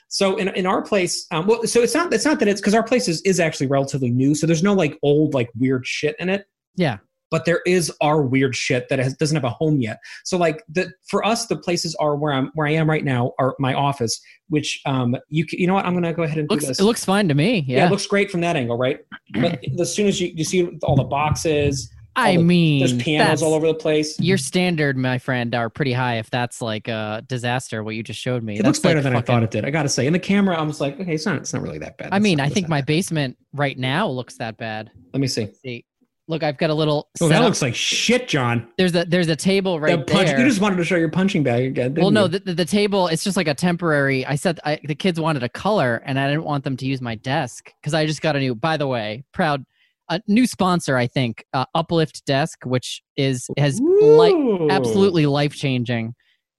[0.08, 2.74] So in, in our place, um, well, so it's not it's not that it's because
[2.74, 6.16] our place is, is actually relatively new, so there's no like old like weird shit
[6.18, 6.46] in it.
[6.76, 6.98] Yeah.
[7.28, 9.98] But there is our weird shit that has, doesn't have a home yet.
[10.24, 13.32] So like the for us, the places are where I'm where I am right now
[13.40, 16.48] are my office, which um you you know what I'm going to go ahead and
[16.48, 16.78] Looks do this.
[16.78, 17.64] it looks fine to me.
[17.66, 17.78] yeah.
[17.78, 17.86] Yeah.
[17.86, 19.00] it looks great from that angle, right?
[19.34, 23.42] But as soon as you you see all the boxes, I the- mean, there's pianos
[23.42, 24.18] all over the place.
[24.18, 26.16] Your standard, my friend, are pretty high.
[26.18, 29.16] If that's like a disaster, what you just showed me, It looks better like than
[29.16, 29.64] I thought it did.
[29.64, 31.62] I got to say, in the camera, I was like, okay, it's not it's not
[31.62, 32.08] really that bad.
[32.12, 34.90] I mean, I think my basement right now looks that bad.
[35.12, 35.48] Let me see.
[35.62, 35.84] See,
[36.28, 37.08] look, I've got a little.
[37.20, 38.66] Oh, that looks like shit, John.
[38.78, 40.38] there's a there's a table right That punch, there.
[40.40, 41.94] you just wanted to show your punching bag again.
[41.94, 44.24] Well, no, the, the, the table it's just like a temporary.
[44.26, 47.00] I said I, the kids wanted a color, and I didn't want them to use
[47.00, 48.54] my desk because I just got a new.
[48.54, 49.64] By the way, proud.
[50.08, 56.14] A new sponsor, I think, uh, Uplift Desk, which is has li- absolutely life changing.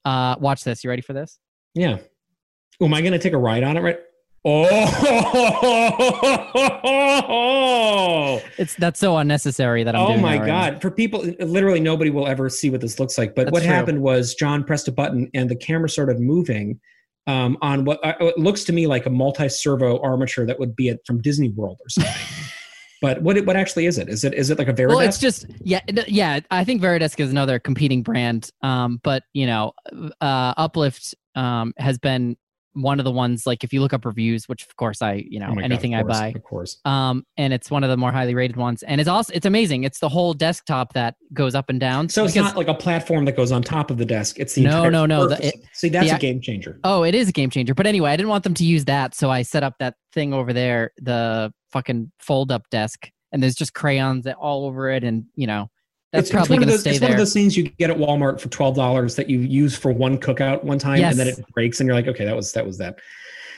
[0.06, 0.84] Uh, watch this.
[0.84, 1.40] You ready for this?
[1.74, 1.98] Yeah.
[2.82, 3.82] Oh, am I going to take a ride on it?
[3.82, 4.00] Right.
[4.46, 4.68] Oh.
[8.58, 10.70] It's that's so unnecessary that I'm oh my that right now.
[10.72, 10.82] god!
[10.82, 13.36] For people, literally nobody will ever see what this looks like.
[13.36, 13.72] But That's what true.
[13.72, 16.80] happened was John pressed a button and the camera started moving
[17.28, 20.90] um, on what uh, it looks to me like a multi-servo armature that would be
[20.90, 22.14] at, from Disney World or something.
[23.02, 24.10] but what what actually is it?
[24.10, 24.88] Is it is it like a Varidesk?
[24.90, 26.40] Well, it's just yeah, yeah.
[26.52, 28.50] I think Varidesk is another competing brand.
[28.62, 29.74] Um, but you know,
[30.22, 32.38] uh, Uplift um has been
[32.74, 35.40] one of the ones like if you look up reviews, which of course I you
[35.40, 36.78] know Oh my God, anything I buy, of course.
[36.86, 39.84] um, and it's one of the more highly rated ones, and it's also it's amazing.
[39.84, 42.08] It's the whole desktop that goes up and down.
[42.10, 44.38] So it's not like a platform that goes on top of the desk.
[44.40, 46.80] It's the No, no, no, the- it- See, that's the a game changer.
[46.84, 47.74] Oh, it is a game changer.
[47.74, 50.34] But anyway, I didn't want them to use that, so I set up that thing
[50.34, 55.26] over there, the fucking fold up desk, and there's just crayons all over it, and
[55.36, 55.70] you know
[56.12, 57.10] that's it's, probably going of to those, stay it's there.
[57.10, 59.92] one of those things you get at Walmart for twelve dollars that you use for
[59.92, 62.66] one cookout one time, and then it breaks, and you're like, okay, that was that
[62.66, 63.00] was that.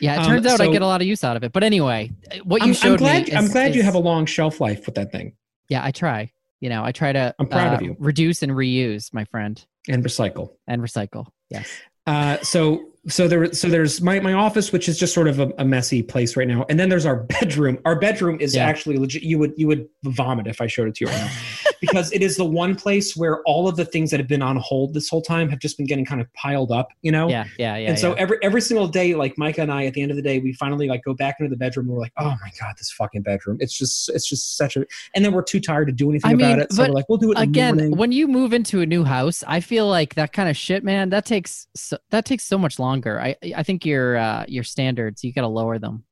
[0.02, 1.54] yeah, it um, turns out I get a lot of use out of it.
[1.54, 2.12] But anyway,
[2.44, 3.28] what you I'm, showed I'm glad.
[3.28, 5.34] me, I'm is- glad you have a long shelf life with that thing
[5.70, 6.32] Yeah, I try.
[6.60, 7.34] You know, I try to.
[7.40, 7.96] I'm proud of uh, you.
[8.00, 10.56] Reduce and reuse, my friend, and recycle.
[10.68, 11.28] and recycle.
[11.50, 11.70] Yes.
[12.06, 15.50] Uh, so so there so there's my, my office which is just sort of a,
[15.58, 18.66] a messy place right now and then there's our bedroom our bedroom is Yeah.
[18.66, 21.32] actually legit you would you would vomit if i showed it to you right now
[21.82, 24.58] because it is the one place where all of the things that have been on
[24.58, 27.46] hold this whole time have just been getting kind of piled up you know Yeah,
[27.58, 27.90] yeah, yeah.
[27.90, 28.22] and so yeah.
[28.22, 30.52] every every single day like micah and i at the end of the day we
[30.54, 33.22] finally like go back into the bedroom and we're like oh my god this fucking
[33.22, 34.86] bedroom it's just it's just such a
[35.16, 37.18] and then we're too tired to do anything I about it so we're like we'll
[37.18, 40.16] do it in the again when you move into a new house i feel like
[40.16, 43.64] that kind of shit man that takes so, that takes so much longer i i
[43.64, 46.04] think your uh your standards you gotta lower them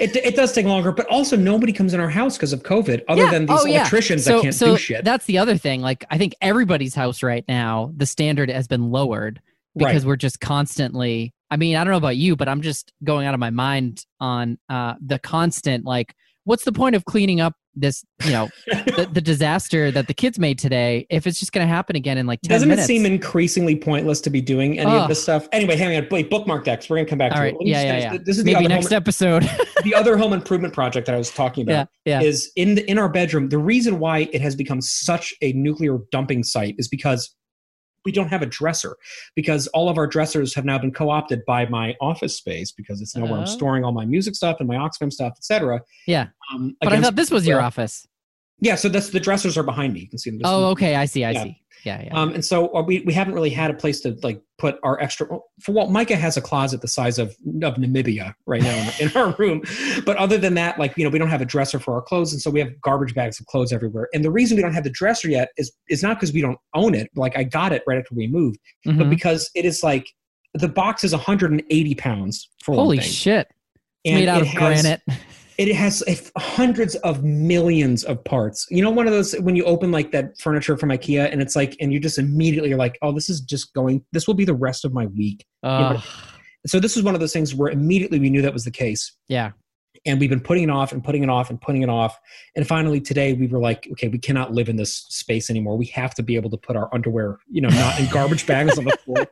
[0.00, 3.02] it, it does take longer but also nobody comes in our house because of covid
[3.08, 3.30] other Yeah.
[3.30, 3.80] than these Oh, yeah.
[3.80, 6.94] electricians so that can't so do shit that's the other thing like i think everybody's
[6.94, 9.40] house right now the standard has been lowered
[9.76, 13.26] because we're just constantly i mean i don't know about you but i'm just going
[13.26, 17.54] out of my mind on uh the constant like what's the point of cleaning up
[17.74, 21.66] this you know the, the disaster that the kids made today if it's just going
[21.66, 24.78] to happen again in like 10 Doesn't minutes it seem increasingly pointless to be doing
[24.78, 25.48] any of this stuff?
[25.52, 26.06] Anyway, hang on.
[26.10, 26.90] Wait, bookmark decks.
[26.90, 27.66] We're gonna come back all to right it.
[27.66, 29.42] Yeah yeah yeah This is the maybe other, next home, episode
[29.84, 31.88] the other home improvement project that I was talking yeah about.
[32.04, 33.48] yeah Is in the, in our bedroom.
[33.48, 37.34] The reason why it has become such a nuclear dumping site is because
[38.04, 38.96] we don't have a dresser
[39.34, 43.16] because all of our dressers have now been co-opted by my office space because it's
[43.16, 43.40] now where Oh.
[43.40, 45.82] I'm storing all my music stuff and my Oxfam stuff, etc.
[46.06, 46.28] Yeah.
[46.52, 48.06] Um, but i thought this was your office
[48.60, 50.00] Yeah, so that's the dressers are behind me.
[50.00, 50.40] You can see them.
[50.44, 51.42] Oh okay i see i Yeah.
[51.44, 54.14] see yeah yeah Um, and so uh, we, we haven't really had a place to
[54.22, 55.26] like put our extra.
[55.62, 57.28] For what Micah has a closet the size of
[57.62, 59.62] of Namibia right now in, in our room,
[60.04, 62.34] but other than that, like you know, we don't have a dresser for our clothes,
[62.34, 64.08] and so we have garbage bags of clothes everywhere.
[64.12, 66.58] And the reason we don't have the dresser yet is is not because we don't
[66.74, 67.08] own it.
[67.16, 69.08] Like I got it right after we moved, but Mhm.
[69.10, 70.06] because it is like
[70.52, 73.46] the box is 180 pounds for holy shit
[74.04, 75.00] it's And made out of has- granite
[75.60, 76.02] it has
[76.38, 78.66] hundreds of millions of parts.
[78.70, 81.54] You know, one of those when you open like that furniture from IKEA, and it's
[81.54, 84.04] like, and you just immediately are like, oh, this is just going.
[84.12, 85.44] This will be the rest of my week.
[85.62, 86.02] Ugh.
[86.66, 89.16] So this is one of those things where immediately we knew that was the case,
[89.28, 89.52] yeah
[90.06, 92.18] and we've been putting it off and putting it off and putting it off,
[92.56, 95.76] and finally today we were like, okay, we cannot live in this space anymore.
[95.76, 98.78] We have to be able to put our underwear, you know, not in garbage bags
[98.78, 99.26] on the floor.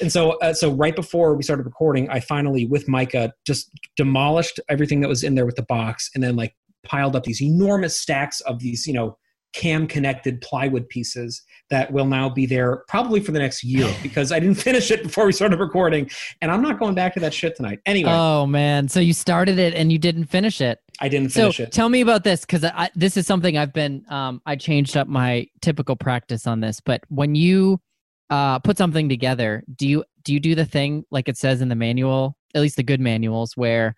[0.00, 4.60] And so, uh, so right before we started recording, I finally, with Micah, just demolished
[4.68, 7.98] everything that was in there with the box, and then like piled up these enormous
[7.98, 9.16] stacks of these, you know,
[9.52, 14.32] cam connected plywood pieces that will now be there probably for the next year because
[14.32, 16.10] I didn't finish it before we started recording,
[16.40, 17.80] and I'm not going back to that shit tonight.
[17.86, 18.88] Anyway, Oh man!
[18.88, 20.78] So you started it and you didn't finish it.
[21.00, 21.72] I didn't So finish it.
[21.72, 24.04] tell me about this because I, this is something I've been.
[24.08, 26.80] Um, I changed up my typical practice on this.
[26.80, 27.80] But when you
[28.30, 31.68] uh, put something together, do you do you do the thing like it says in
[31.68, 33.94] the manual, at least the good manuals, where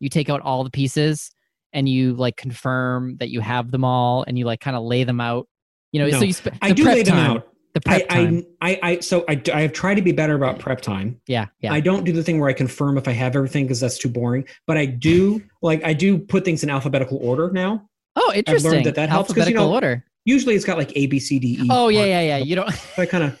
[0.00, 1.30] you take out all the pieces
[1.72, 5.04] and you like confirm that you have them all and you like kind of lay
[5.04, 5.48] them out.
[5.92, 6.18] You know, No.
[6.18, 7.48] so you sp- I do lay them time, out.
[7.74, 8.46] The I, prep time.
[8.60, 11.20] I, I, I, so I, I have tried to be better about prep time.
[11.26, 11.72] yeah, yeah.
[11.72, 14.08] I don't do the thing where I confirm if I have everything because that's too
[14.08, 14.44] boring.
[14.66, 17.88] But I do like I do put things in alphabetical order now.
[18.16, 18.82] oh, interesting.
[18.84, 20.04] that that helps because you know, order.
[20.24, 21.68] Usually it's got like A B C D E.
[21.70, 22.36] Oh yeah, yeah, yeah.
[22.38, 22.98] You don't.
[22.98, 23.40] I kind of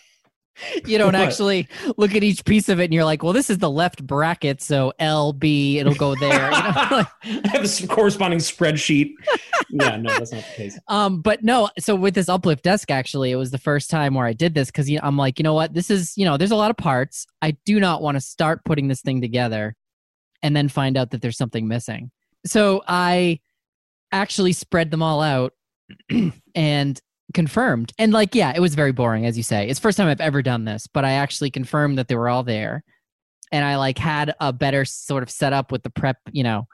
[0.84, 1.14] you don't What?
[1.16, 4.06] actually look at each piece of it and you're like, well, this is the left
[4.06, 6.50] bracket, so LB, it'll go there.
[6.50, 6.56] You know?
[6.90, 9.12] like, I have a corresponding spreadsheet.
[9.70, 10.78] yeah, no, that's not the case.
[10.88, 14.26] um, but no, so with this uplift desk, actually, it was the first time where
[14.26, 16.36] I did this because you know, I'm like, you know what, this is, you know,
[16.36, 17.26] there's a lot of parts.
[17.42, 19.74] I do not want to start putting this thing together
[20.42, 22.10] and then find out that there's something missing.
[22.46, 23.40] So I
[24.12, 25.52] actually spread them all out
[26.54, 27.00] and
[27.34, 27.92] confirmed.
[27.98, 29.68] And like, yeah, it was very boring, as you say.
[29.68, 32.28] It's the first time I've ever done this, but I actually confirmed that they were
[32.28, 32.84] all there.
[33.52, 36.66] And I like had a better sort of setup with the prep, you know,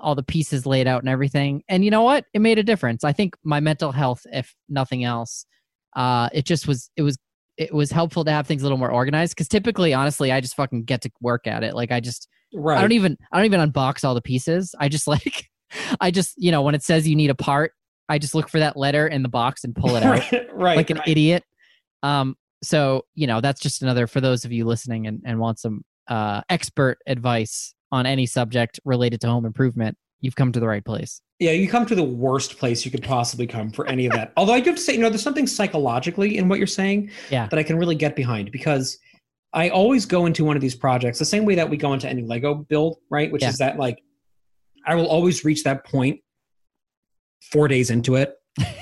[0.00, 1.62] all the pieces laid out and everything.
[1.68, 2.24] And you know what?
[2.32, 3.04] It made a difference.
[3.04, 5.46] I think my mental health, if nothing else,
[5.96, 7.18] uh, it just was it was
[7.56, 10.56] it was helpful to have things a little more organized because typically honestly i just
[10.56, 12.76] fucking get to work at it like i just Right.
[12.76, 15.48] i don't even i don't even unbox all the pieces i just like
[16.00, 17.72] i just you know when it says you need a part
[18.12, 20.22] i just look for that letter in the box and pull it out
[20.52, 20.76] right.
[20.76, 21.08] like an right.
[21.08, 21.42] idiot
[22.02, 25.58] um so you know that's just another for those of you listening and, and want
[25.58, 30.66] some uh expert advice on any subject related to home improvement you've come to the
[30.66, 34.06] right place Yeah, you come to the worst place you could possibly come for any
[34.06, 34.32] of that.
[34.36, 37.10] Although I do have to say, you know, there's something psychologically in what you're saying
[37.28, 37.48] Yeah.
[37.48, 38.98] that I can really get behind because
[39.52, 42.08] I always go into one of these projects the same way that we go into
[42.08, 43.32] any Lego build, right?
[43.32, 43.48] Which Yeah.
[43.48, 43.98] is that like
[44.86, 46.20] I will always reach that point
[47.50, 48.34] four days into it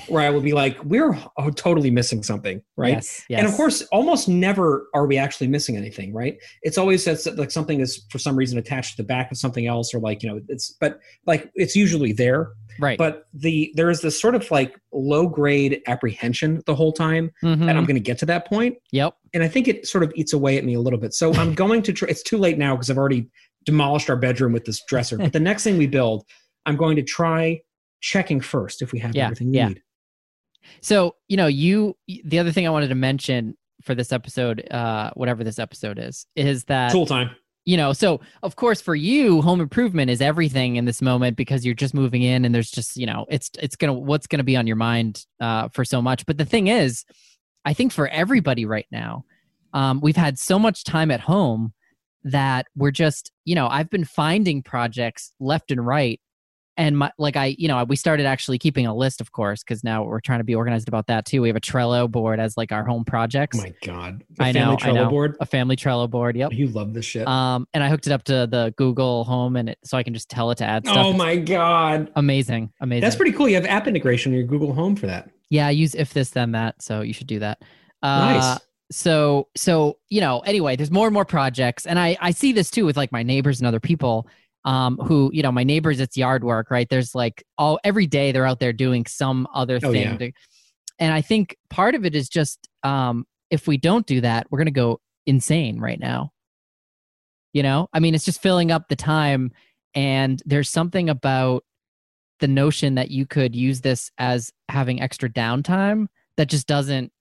[0.09, 2.95] where I will be like, we're oh, totally missing something, right?
[2.95, 3.39] yes, yes.
[3.39, 6.35] And of course, almost never are we actually missing anything, right?
[6.63, 9.67] It's always that's like something is for some reason attached to the back of something
[9.67, 12.49] else, or like you know, it's but like it's usually there.
[12.79, 17.31] right But the there is this sort of like low grade apprehension the whole time
[17.41, 17.65] Mhm.
[17.65, 20.11] that I'm going to get to that point, yep and I think it sort of
[20.15, 21.13] eats away at me a little bit.
[21.13, 21.93] So I'm going to.
[21.93, 23.29] Try, it's too late now because I've already
[23.63, 25.17] demolished our bedroom with this dresser.
[25.17, 26.25] But the next thing we build,
[26.65, 27.61] I'm going to try
[28.01, 29.67] checking first if we have Yeah, everything we yeah.
[29.69, 29.81] need.
[30.81, 35.11] So, you know, you the other thing I wanted to mention for this episode, uh,
[35.15, 37.31] whatever this episode is, is that Tool time.
[37.65, 41.65] you know, so of course for you, home improvement is everything in this moment because
[41.65, 44.55] you're just moving in and there's just, you know, it's it's gonna what's gonna be
[44.55, 46.25] on your mind uh for so much.
[46.25, 47.05] But the thing is,
[47.65, 49.25] I think for everybody right now,
[49.73, 51.73] um, we've had so much time at home
[52.23, 56.19] that we're just, you know, I've been finding projects left and right.
[56.81, 59.83] And my, like I, you know, we started actually keeping a list, of course, because
[59.83, 61.39] now we're trying to be organized about that too.
[61.43, 64.23] We have a Trello board as like our home projects, Oh my god.
[64.39, 65.09] A I know, family I Trello know.
[65.09, 65.37] board.
[65.39, 66.35] a family Trello board.
[66.35, 66.53] Yep.
[66.53, 67.27] You love this shit.
[67.27, 70.15] Um, and I hooked it up to the Google Home, and it, so I can
[70.15, 70.97] just tell it to add stuff.
[71.05, 72.09] oh It's my god.
[72.15, 73.01] amazing, amazing.
[73.01, 73.47] That's pretty cool.
[73.47, 75.29] You have app integration in your Google Home for that.
[75.51, 77.61] yeah, I use if this then that, so you should do that.
[78.01, 78.59] Uh, Nice.
[78.91, 82.69] So so you know, anyway, there's more and more projects, and I I see this
[82.71, 84.27] too with like my neighbors and other people.
[84.63, 86.87] Um, who you know, my neighbors, it's yard work, right?
[86.87, 90.17] There's like all every day they're out there doing some other Oh, thing, yeah.
[90.17, 90.31] to-
[90.99, 94.59] and I think part of it is just um, if we don't do that, we're
[94.59, 96.31] gonna go insane right now.
[97.53, 99.51] You know, I mean, it's just filling up the time,
[99.95, 101.63] and there's something about
[102.39, 107.11] the notion that you could use this as having extra downtime that just doesn't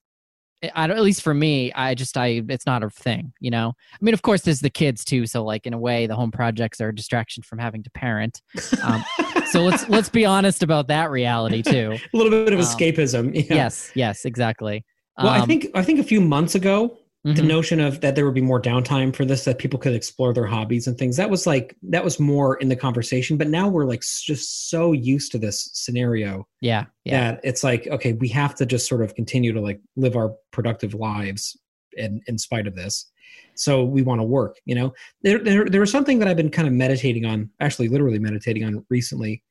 [0.74, 3.72] I don't, at least for me, I just I it's not a thing, you know.
[3.92, 6.30] I mean, of course, there's the kids too, so like in a way, the home
[6.30, 8.42] projects are a distraction from having to parent.
[8.82, 9.02] Um,
[9.50, 11.96] So let's let's be honest about that reality too.
[12.12, 13.34] a little bit of Um, escapism.
[13.50, 13.54] Yeah.
[13.56, 14.84] Yes, yes, exactly.
[15.18, 16.98] Well, I Um, think I think a few months ago,
[17.34, 19.94] the mhm, notion of that there would be more downtime for this, that people could
[19.94, 23.36] explore their hobbies and things, that was like that was more in the conversation.
[23.36, 27.86] But now we're like just so used to this scenario yeah, yeah, that it's like,
[27.88, 31.56] okay, we have to just sort of continue to like live our productive lives
[31.92, 33.06] in in spite of this.
[33.54, 34.94] So we want to work, you know.
[35.22, 38.64] There, there, there was something that I've been kind of meditating on, actually, literally meditating
[38.64, 39.42] on recently,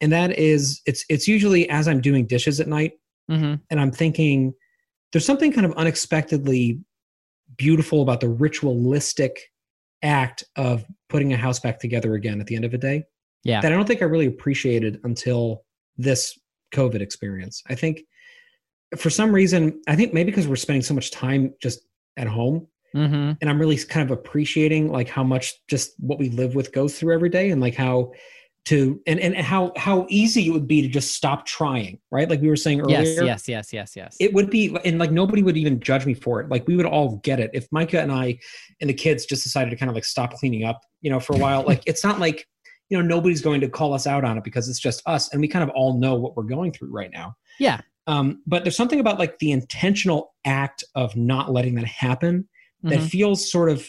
[0.00, 2.92] and that is, it's it's usually as I'm doing dishes at night,
[3.28, 4.54] hmm and I'm thinking,
[5.12, 6.80] there's something kind of unexpectedly
[7.56, 9.50] beautiful about the ritualistic
[10.02, 13.04] act of putting a house back together again at the end of a day.
[13.44, 13.60] Yeah.
[13.60, 15.64] That I don't think I really appreciated until
[15.96, 16.38] this
[16.74, 17.62] COVID experience.
[17.68, 18.02] I think
[18.96, 21.80] for some reason, I think maybe because we're spending so much time just
[22.16, 26.28] at home hmm and I'm really kind of appreciating like how much just what we
[26.30, 28.12] live with goes through every day and like how
[28.66, 32.28] to and and how how easy it would be to just stop trying, right?
[32.28, 33.00] Like we were saying earlier.
[33.00, 34.16] yes, yes, yes, yes, yes.
[34.20, 36.48] It would be and like nobody would even judge me for it.
[36.50, 37.50] Like we would all get it.
[37.54, 38.38] If Micah and I
[38.80, 41.34] and the kids just decided to kind of like stop cleaning up, you know, for
[41.34, 42.46] a while, like it's not like
[42.90, 45.40] you know nobody's going to call us out on it because it's just us and
[45.40, 47.34] we kind of all know what we're going through right now.
[47.58, 47.80] Yeah.
[48.06, 52.48] Um, but there's something about like the intentional act of not letting that happen
[52.82, 53.08] that Mhm.
[53.08, 53.88] feels sort of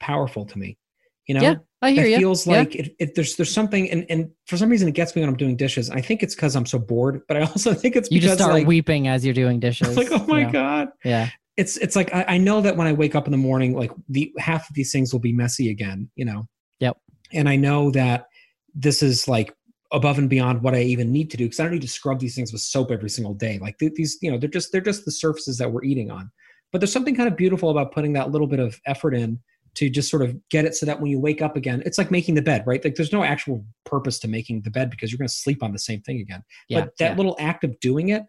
[0.00, 0.78] powerful to me.
[1.26, 2.08] You know, Yeah, I hear you.
[2.08, 2.18] it you.
[2.18, 2.58] feels Yeah.
[2.58, 5.28] like it, it, there's there's something, and, and for some reason it gets me when
[5.28, 5.90] I'm doing dishes.
[5.90, 8.40] I think it's because I'm so bored, but I also think it's you because just
[8.40, 9.88] start like, weeping as you're doing dishes.
[9.88, 10.52] I'm like, oh my you know?
[10.52, 13.38] god, Yeah, it's it's like I, I know that when I wake up in the
[13.38, 16.10] morning, like the half of these things will be messy again.
[16.16, 16.48] You know.
[16.80, 16.96] Yep.
[17.32, 18.26] And I know that
[18.74, 19.54] this is like
[19.92, 22.20] above and beyond what I even need to do because I don't need to scrub
[22.20, 23.58] these things with soap every single day.
[23.58, 26.30] Like th- these, you know, they're just they're just the surfaces that we're eating on.
[26.72, 29.38] But there's something kind of beautiful about putting that little bit of effort in
[29.74, 32.10] to just sort of get it so that when you wake up again, it's like
[32.10, 32.82] making the bed, right?
[32.84, 35.72] Like there's no actual purpose to making the bed because you're going to sleep on
[35.72, 36.42] the same thing again.
[36.68, 37.16] Yeah, but that yeah.
[37.16, 38.24] little act of doing it,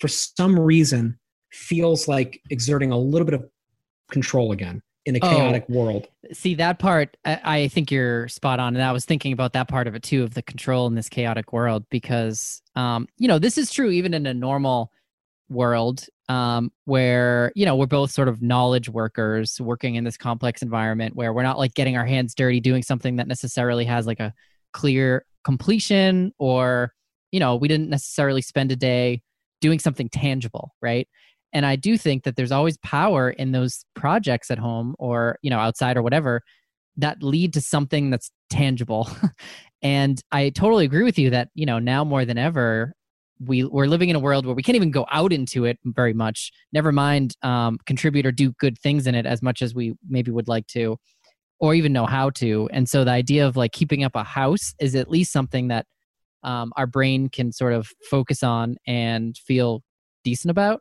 [0.00, 1.18] for some reason,
[1.52, 3.48] feels like exerting a little bit of
[4.10, 5.28] control again in a Oh.
[5.28, 6.06] chaotic world.
[6.32, 9.66] See that part, I, I think you're spot on, and I was thinking about that
[9.68, 13.38] part of it too, of the control in this chaotic world, because um, you know
[13.38, 14.92] this is true even in a normal
[15.48, 20.62] world um, where you know we're both sort of knowledge workers working in this complex
[20.62, 24.20] environment where we're not like getting our hands dirty doing something that necessarily has like
[24.20, 24.32] a
[24.72, 26.94] clear completion or
[27.32, 29.20] you know we didn't necessarily spend a day
[29.60, 31.08] doing something tangible right?
[31.52, 35.50] And i do think that there's always power in those projects at home or you
[35.50, 36.42] know outside or whatever
[36.96, 39.08] that lead to something that's tangible.
[39.82, 42.92] And i totally agree with you that you know now more than ever
[43.44, 46.12] we we're living in a world where we can't even go out into it very
[46.12, 46.50] much.
[46.72, 50.30] Never mind um, contribute or do good things in it as much as we maybe
[50.30, 50.96] would like to
[51.58, 52.68] or even know how to.
[52.72, 55.86] And so the idea of like keeping up a house is at least something that
[56.42, 59.82] um, our brain can sort of focus on and feel
[60.24, 60.80] decent about.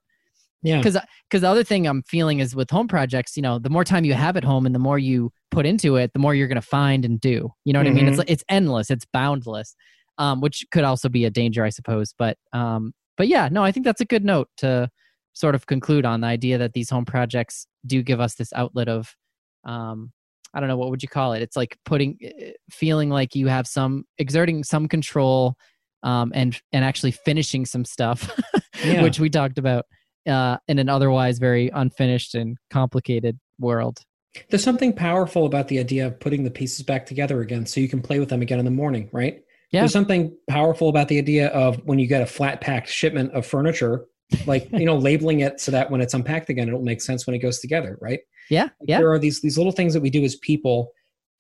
[0.62, 0.80] Yeah.
[0.80, 0.98] because
[1.30, 4.04] because the other thing i'm feeling is with home projects you know the more time
[4.04, 6.56] you have at home and the more you put into it the more you're going
[6.56, 7.50] to find and do.
[7.64, 8.10] You know what i mean?
[8.10, 8.26] It's Mhm.
[8.28, 8.90] it's endless.
[8.92, 9.74] It's boundless
[10.20, 13.72] um, which could also be a danger i suppose but um, but yeah no i
[13.72, 14.88] think that's a good note to
[15.34, 18.88] sort of conclude on the idea that these home projects do give us this outlet
[18.88, 19.16] of
[19.64, 20.12] um,
[20.54, 23.48] i don't know what would you call it it's like putting eh, feeling like you
[23.48, 25.56] have some exerting some control
[26.04, 28.30] um, and and actually finishing some stuff
[28.84, 29.04] Yeah.
[29.04, 29.86] which we talked about
[30.28, 34.02] uh, in an otherwise very unfinished and complicated world.
[34.50, 37.90] There's something powerful about the idea of putting the pieces back together again so you
[37.90, 39.42] can play with them again in the morning, right?
[39.72, 39.82] Yeah.
[39.82, 43.46] There's something powerful about the idea of when you get a flat packed shipment of
[43.46, 44.06] furniture,
[44.46, 47.36] like, you know, labeling it so that when it's unpacked again, it'll make sense when
[47.36, 48.20] it goes together, right?
[48.50, 50.92] Yeah, Like, yeah, There are these these little things that we do as people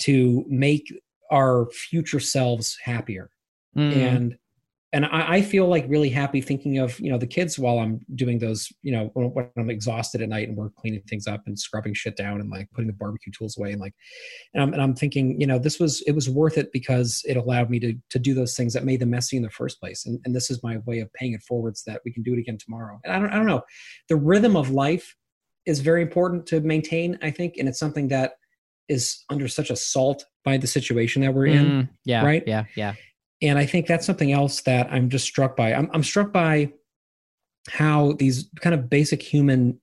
[0.03, 0.93] to make
[1.31, 3.29] our future selves happier.
[3.77, 3.95] Mm.
[3.95, 4.37] and
[4.91, 7.99] and I, I feel like really happy thinking of you know the kids while I'm
[8.15, 11.41] doing those you know when, when I'm exhausted at night and we're cleaning things up
[11.45, 13.93] and scrubbing shit down and like putting the barbecue tools away and like
[14.53, 17.37] and I'm, and I'm thinking you know this was it was worth it because it
[17.37, 20.05] allowed me to to do those things that made them messy in the first place.
[20.05, 22.33] And, and this is my way of paying it forward so that we can do
[22.33, 22.99] it again tomorrow.
[23.03, 23.63] And I don't I don't know.
[24.07, 25.15] The rhythm of life
[25.65, 27.57] is very important to maintain I think.
[27.57, 28.33] And it's something that
[28.87, 31.65] is under such assault by the situation that we're in.
[31.65, 32.43] Mm, yeah, right?
[32.47, 32.95] Yeah, yeah.
[33.41, 35.73] And I think that's something else that I'm just struck by.
[35.73, 36.73] I'm, I'm struck by
[37.69, 39.79] how these kind of basic human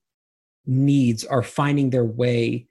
[0.65, 2.67] needs are finding their way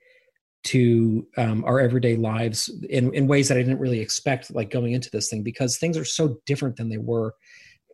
[0.65, 4.93] to um, our everyday lives in, in ways that I didn't really expect, like going
[4.93, 7.33] into this thing, because things are so different than they were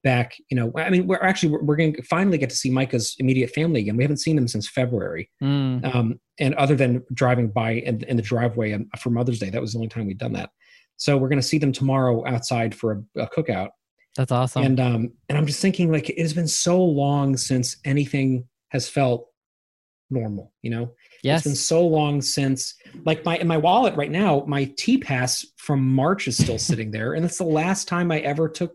[0.04, 0.36] back.
[0.50, 3.16] You know, I mean, we're actually we're, we're going to finally get to see Micah's
[3.20, 3.96] immediate family again.
[3.96, 8.18] We haven't seen them since February, Mm, um, and other than driving by in, in
[8.18, 10.50] the driveway on, for Mother's Day, that was the only time we'd done that.
[11.04, 13.72] So we're going to see them tomorrow outside for a, a cookout,
[14.16, 14.64] that's awesome.
[14.64, 18.88] and um, and I'm just thinking like it has been so long since anything has
[18.88, 19.28] felt
[20.10, 20.54] normal.
[20.62, 21.40] You know, yes.
[21.40, 25.46] it's been so long since like my in my wallet right now, my T pass
[25.58, 28.72] from March is still sitting there, and it's the last time I ever took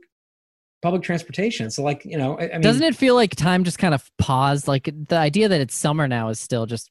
[0.82, 1.70] public transportation.
[1.70, 4.06] So like you know, I, I mean, Doesn't it feel like time just kind of
[4.18, 4.68] paused?
[4.68, 6.90] Like the idea that it's summer now is still just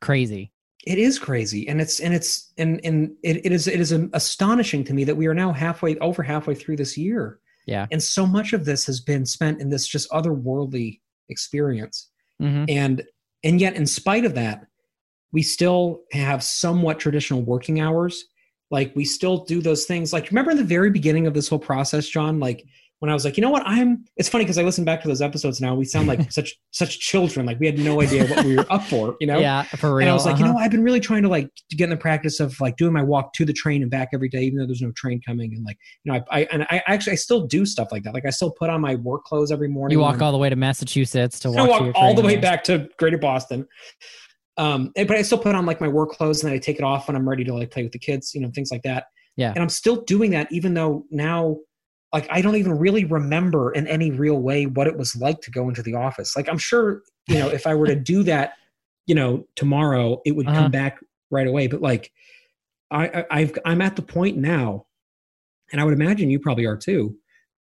[0.00, 0.50] crazy.
[0.86, 1.68] It is crazy.
[1.68, 5.16] And it's and it's and and it, it is it is astonishing to me that
[5.16, 7.40] we are now halfway over halfway through this year.
[7.66, 7.86] Yeah.
[7.90, 12.10] and so much of this has been spent in this just otherworldly experience.
[12.38, 13.02] Hmm and
[13.42, 14.66] and yet in spite of that
[15.32, 18.24] we still have somewhat traditional working hours.
[18.70, 20.12] Like we still do those things.
[20.12, 22.38] Like remember in the very beginning of this whole process john?
[22.38, 22.64] Like
[22.98, 25.08] when i was like you know what i'm it's funny because i listen back to
[25.08, 28.44] those episodes now we sound like such such children like we had no idea what
[28.44, 30.02] we were up for you know Yeah, for real.
[30.04, 30.54] and I was like, you uh-huh.
[30.54, 32.92] know, I've been really trying to like to get in the practice of like doing
[32.92, 35.54] my walk to the train and back every day, even though there's no train coming.
[35.54, 38.14] And like, you know, I, I and I actually I still do stuff like that.
[38.14, 39.96] Like I still put on my work clothes every morning.
[39.96, 42.64] you walk all the way to Massachusetts to walk, to walk all the way back
[42.64, 43.66] to Greater Boston.
[44.58, 46.84] Um, but I still put on like my work clothes and then I take it
[46.84, 49.04] off when I'm ready to like play with the kids, you know, things like that.
[49.36, 49.50] Yeah.
[49.50, 51.58] And I'm still doing that, even though now,
[52.16, 55.50] like, I don't even really remember in any real way what it was like to
[55.50, 56.34] go into the office.
[56.36, 58.54] Like, I'm sure, you know, if I were to do that,
[59.06, 60.62] you know, tomorrow, it would Uh-huh.
[60.62, 60.98] come back
[61.30, 61.66] right away.
[61.66, 62.10] But like,
[62.90, 64.86] I, I I've I'm at the point now,
[65.72, 67.16] and I would imagine you probably are too,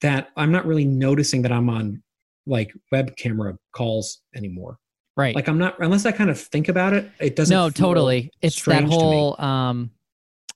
[0.03, 2.03] that I'm not really noticing that I'm on
[2.47, 4.79] like web camera calls anymore.
[5.17, 5.35] Right.
[5.35, 7.09] Like I'm not unless I kind of think about it.
[7.21, 7.55] It doesn't.
[7.55, 8.31] no, totally.
[8.43, 9.17] It's that strange to me.
[9.17, 9.91] whole um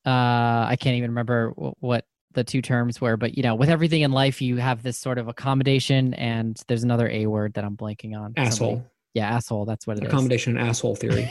[0.04, 2.04] uh I can't even remember what
[2.36, 5.18] the two terms were, but you know, with everything in life you have this sort
[5.18, 8.34] of accommodation and there's another A word that I'm blanking on.
[8.36, 10.08] asshole Somebody- Yeah, asshole, that's what it is.
[10.08, 11.22] accommodation and asshole theory.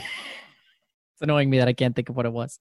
[1.14, 2.58] it's annoying me that I can't think of what it was.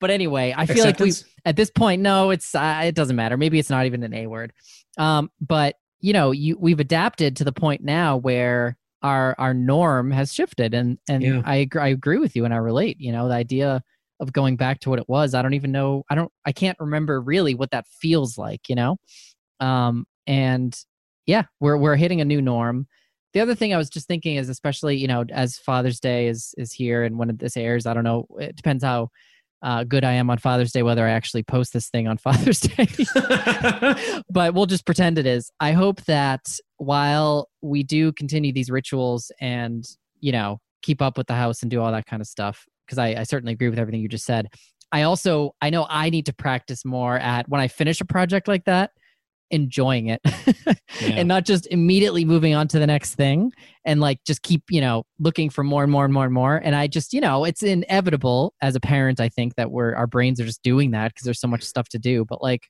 [0.00, 1.12] But anyway, I feel like we
[1.46, 3.38] at this point, no, it's uh, it doesn't matter.
[3.38, 4.52] Maybe it's not even an A word.
[4.98, 10.10] Um, but you know, you we've adapted to the point now where our our norm
[10.10, 11.42] has shifted, and and Yeah.
[11.44, 13.00] I agree, I agree with you, and I relate.
[13.00, 13.82] You know, the idea
[14.20, 15.34] of going back to what it was.
[15.34, 16.04] I don't even know.
[16.08, 16.30] I don't.
[16.44, 18.68] I can't remember really what that feels like.
[18.68, 18.96] You know,
[19.60, 20.76] um, and
[21.26, 22.86] yeah, we're we're hitting a new norm.
[23.32, 26.54] The other thing I was just thinking is, especially you know, as Father's Day is
[26.56, 28.26] is here, and when this airs, I don't know.
[28.38, 29.10] It depends how
[29.62, 32.60] uh, good I am on Father's Day, whether I actually post this thing on Father's
[32.60, 32.86] Day.
[34.30, 35.50] but we'll just pretend it is.
[35.58, 39.84] I hope that while we do continue these rituals and
[40.20, 42.98] you know keep up with the house and do all that kind of stuff, because
[42.98, 44.48] I, I certainly agree with everything you just said.
[44.92, 48.46] I also I know I need to practice more at when I finish a project
[48.46, 48.90] like that,
[49.50, 50.20] enjoying it,
[51.00, 51.16] Yeah.
[51.16, 53.50] and not just immediately moving on to the next thing
[53.84, 56.56] and like just keep you know looking for more and more and more and more.
[56.56, 59.20] And I just you know it's inevitable as a parent.
[59.20, 61.88] I think that we're our brains are just doing that because there's so much stuff
[61.90, 62.24] to do.
[62.24, 62.68] But like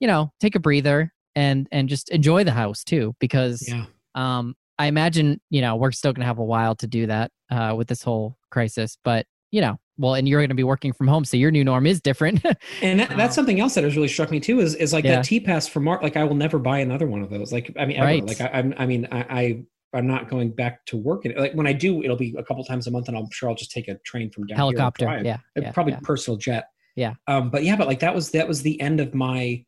[0.00, 3.84] you know take a breather and and just enjoy the house too because yeah.
[4.14, 7.72] um i imagine you know we're still gonna have a while to do that uh
[7.76, 11.24] with this whole crisis but you know well and you're gonna be working from home
[11.24, 12.40] so your new norm is different
[12.82, 15.16] And that, that's something else that has really struck me too is is like Yeah.
[15.16, 16.02] that T pass for Mark.
[16.02, 17.52] Like I will never buy another one of those.
[17.52, 18.06] Like I mean, ever.
[18.06, 18.24] Right.
[18.26, 21.26] Like I, I'm, I mean, I, I I'm not going back to work.
[21.26, 21.36] it.
[21.36, 23.56] Like when I do, it'll be a couple times a month, and I'm sure I'll
[23.56, 25.24] just take a train from down helicopter drive.
[25.26, 26.00] yeah, Uh, yeah probably yeah.
[26.04, 26.66] personal jet.
[26.94, 27.14] Yeah.
[27.26, 29.64] Um, but yeah, but like that was that was the end of my,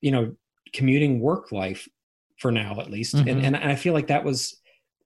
[0.00, 0.34] you know,
[0.72, 1.86] commuting work life
[2.38, 3.14] for now at least.
[3.14, 3.20] Mhm.
[3.30, 4.58] And, and and I feel like that was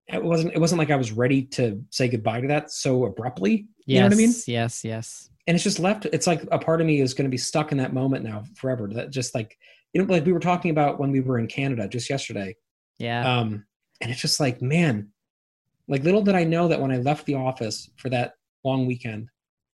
[0.08, 3.66] it wasn't it wasn't like I was ready to say goodbye to that so abruptly.
[3.78, 4.34] yes You know what I mean?
[4.46, 6.06] yes yes And it's just left.
[6.06, 8.44] It's like a part of me is going to be stuck in that moment now
[8.54, 8.88] forever.
[8.92, 9.56] That just like
[9.92, 12.56] you know, like we were talking about when we were in Canada just yesterday.
[12.98, 13.64] yeah Um,
[14.00, 15.08] and it's just like, man,
[15.88, 18.34] like little did I know that when I left the office for that
[18.64, 19.28] long weekend,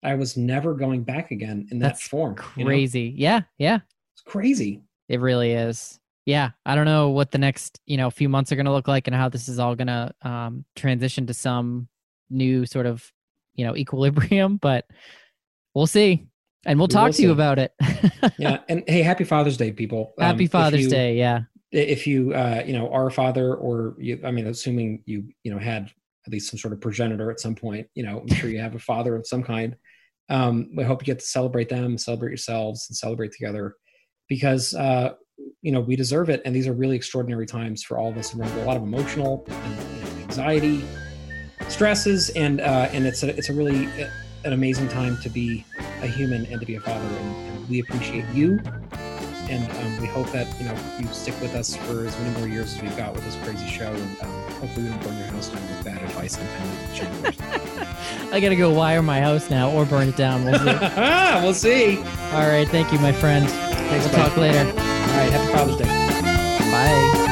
[0.04, 2.36] I was never going back again in that That's form.
[2.56, 2.70] you know?
[2.70, 3.80] crazy yeah yeah
[4.14, 4.82] It's crazy.
[5.10, 8.56] it really is yeah i don't know what the next you know few months are
[8.56, 11.88] gonna look like and how this is all gonna um transition to some
[12.30, 13.12] new sort of
[13.56, 14.86] you know equilibrium but
[15.74, 16.28] we'll see
[16.66, 17.74] and we'll We talk to you about it
[18.38, 18.60] Yeah.
[18.68, 20.14] And hey, happy Father's Day, people.
[20.18, 23.56] Um, happy if father's you- day yeah If you, uh, you know, are a father
[23.56, 25.84] or you, I mean, assuming you, you know, had
[26.26, 28.76] at least some sort of progenitor at some point, you know, I'm sure you have
[28.76, 29.76] a father of some kind.
[30.30, 33.76] Um, we hope you get to celebrate them, celebrate yourselves, and celebrate together
[34.28, 35.14] because, uh,
[35.62, 36.42] you know, we deserve it.
[36.46, 38.52] And these are really extraordinary times for all of us around.
[38.60, 39.80] A lot of emotional and,
[40.22, 40.84] anxiety,
[41.70, 44.10] stresses, and uh, and it's a it's a really uh,
[44.46, 45.66] an amazing time to be
[46.02, 47.06] a human and to be a father.
[47.06, 48.60] And, and we appreciate you,
[49.50, 52.48] and um, we hope that you know you stick with us for as many more
[52.48, 53.92] years as we've got with this crazy show.
[53.92, 54.30] And um,
[54.60, 57.36] hopefully, we don't burn your house down with bad advice and.
[58.34, 60.44] I gotta go wire my house now or burn it down.
[60.44, 60.66] We'll see.
[61.42, 61.98] we'll see.
[62.34, 63.48] All right, thank you, my friend.
[63.50, 64.87] Thanks, We'll talk later.
[65.18, 65.86] Right, happy Father's Day.
[66.70, 67.27] Bye.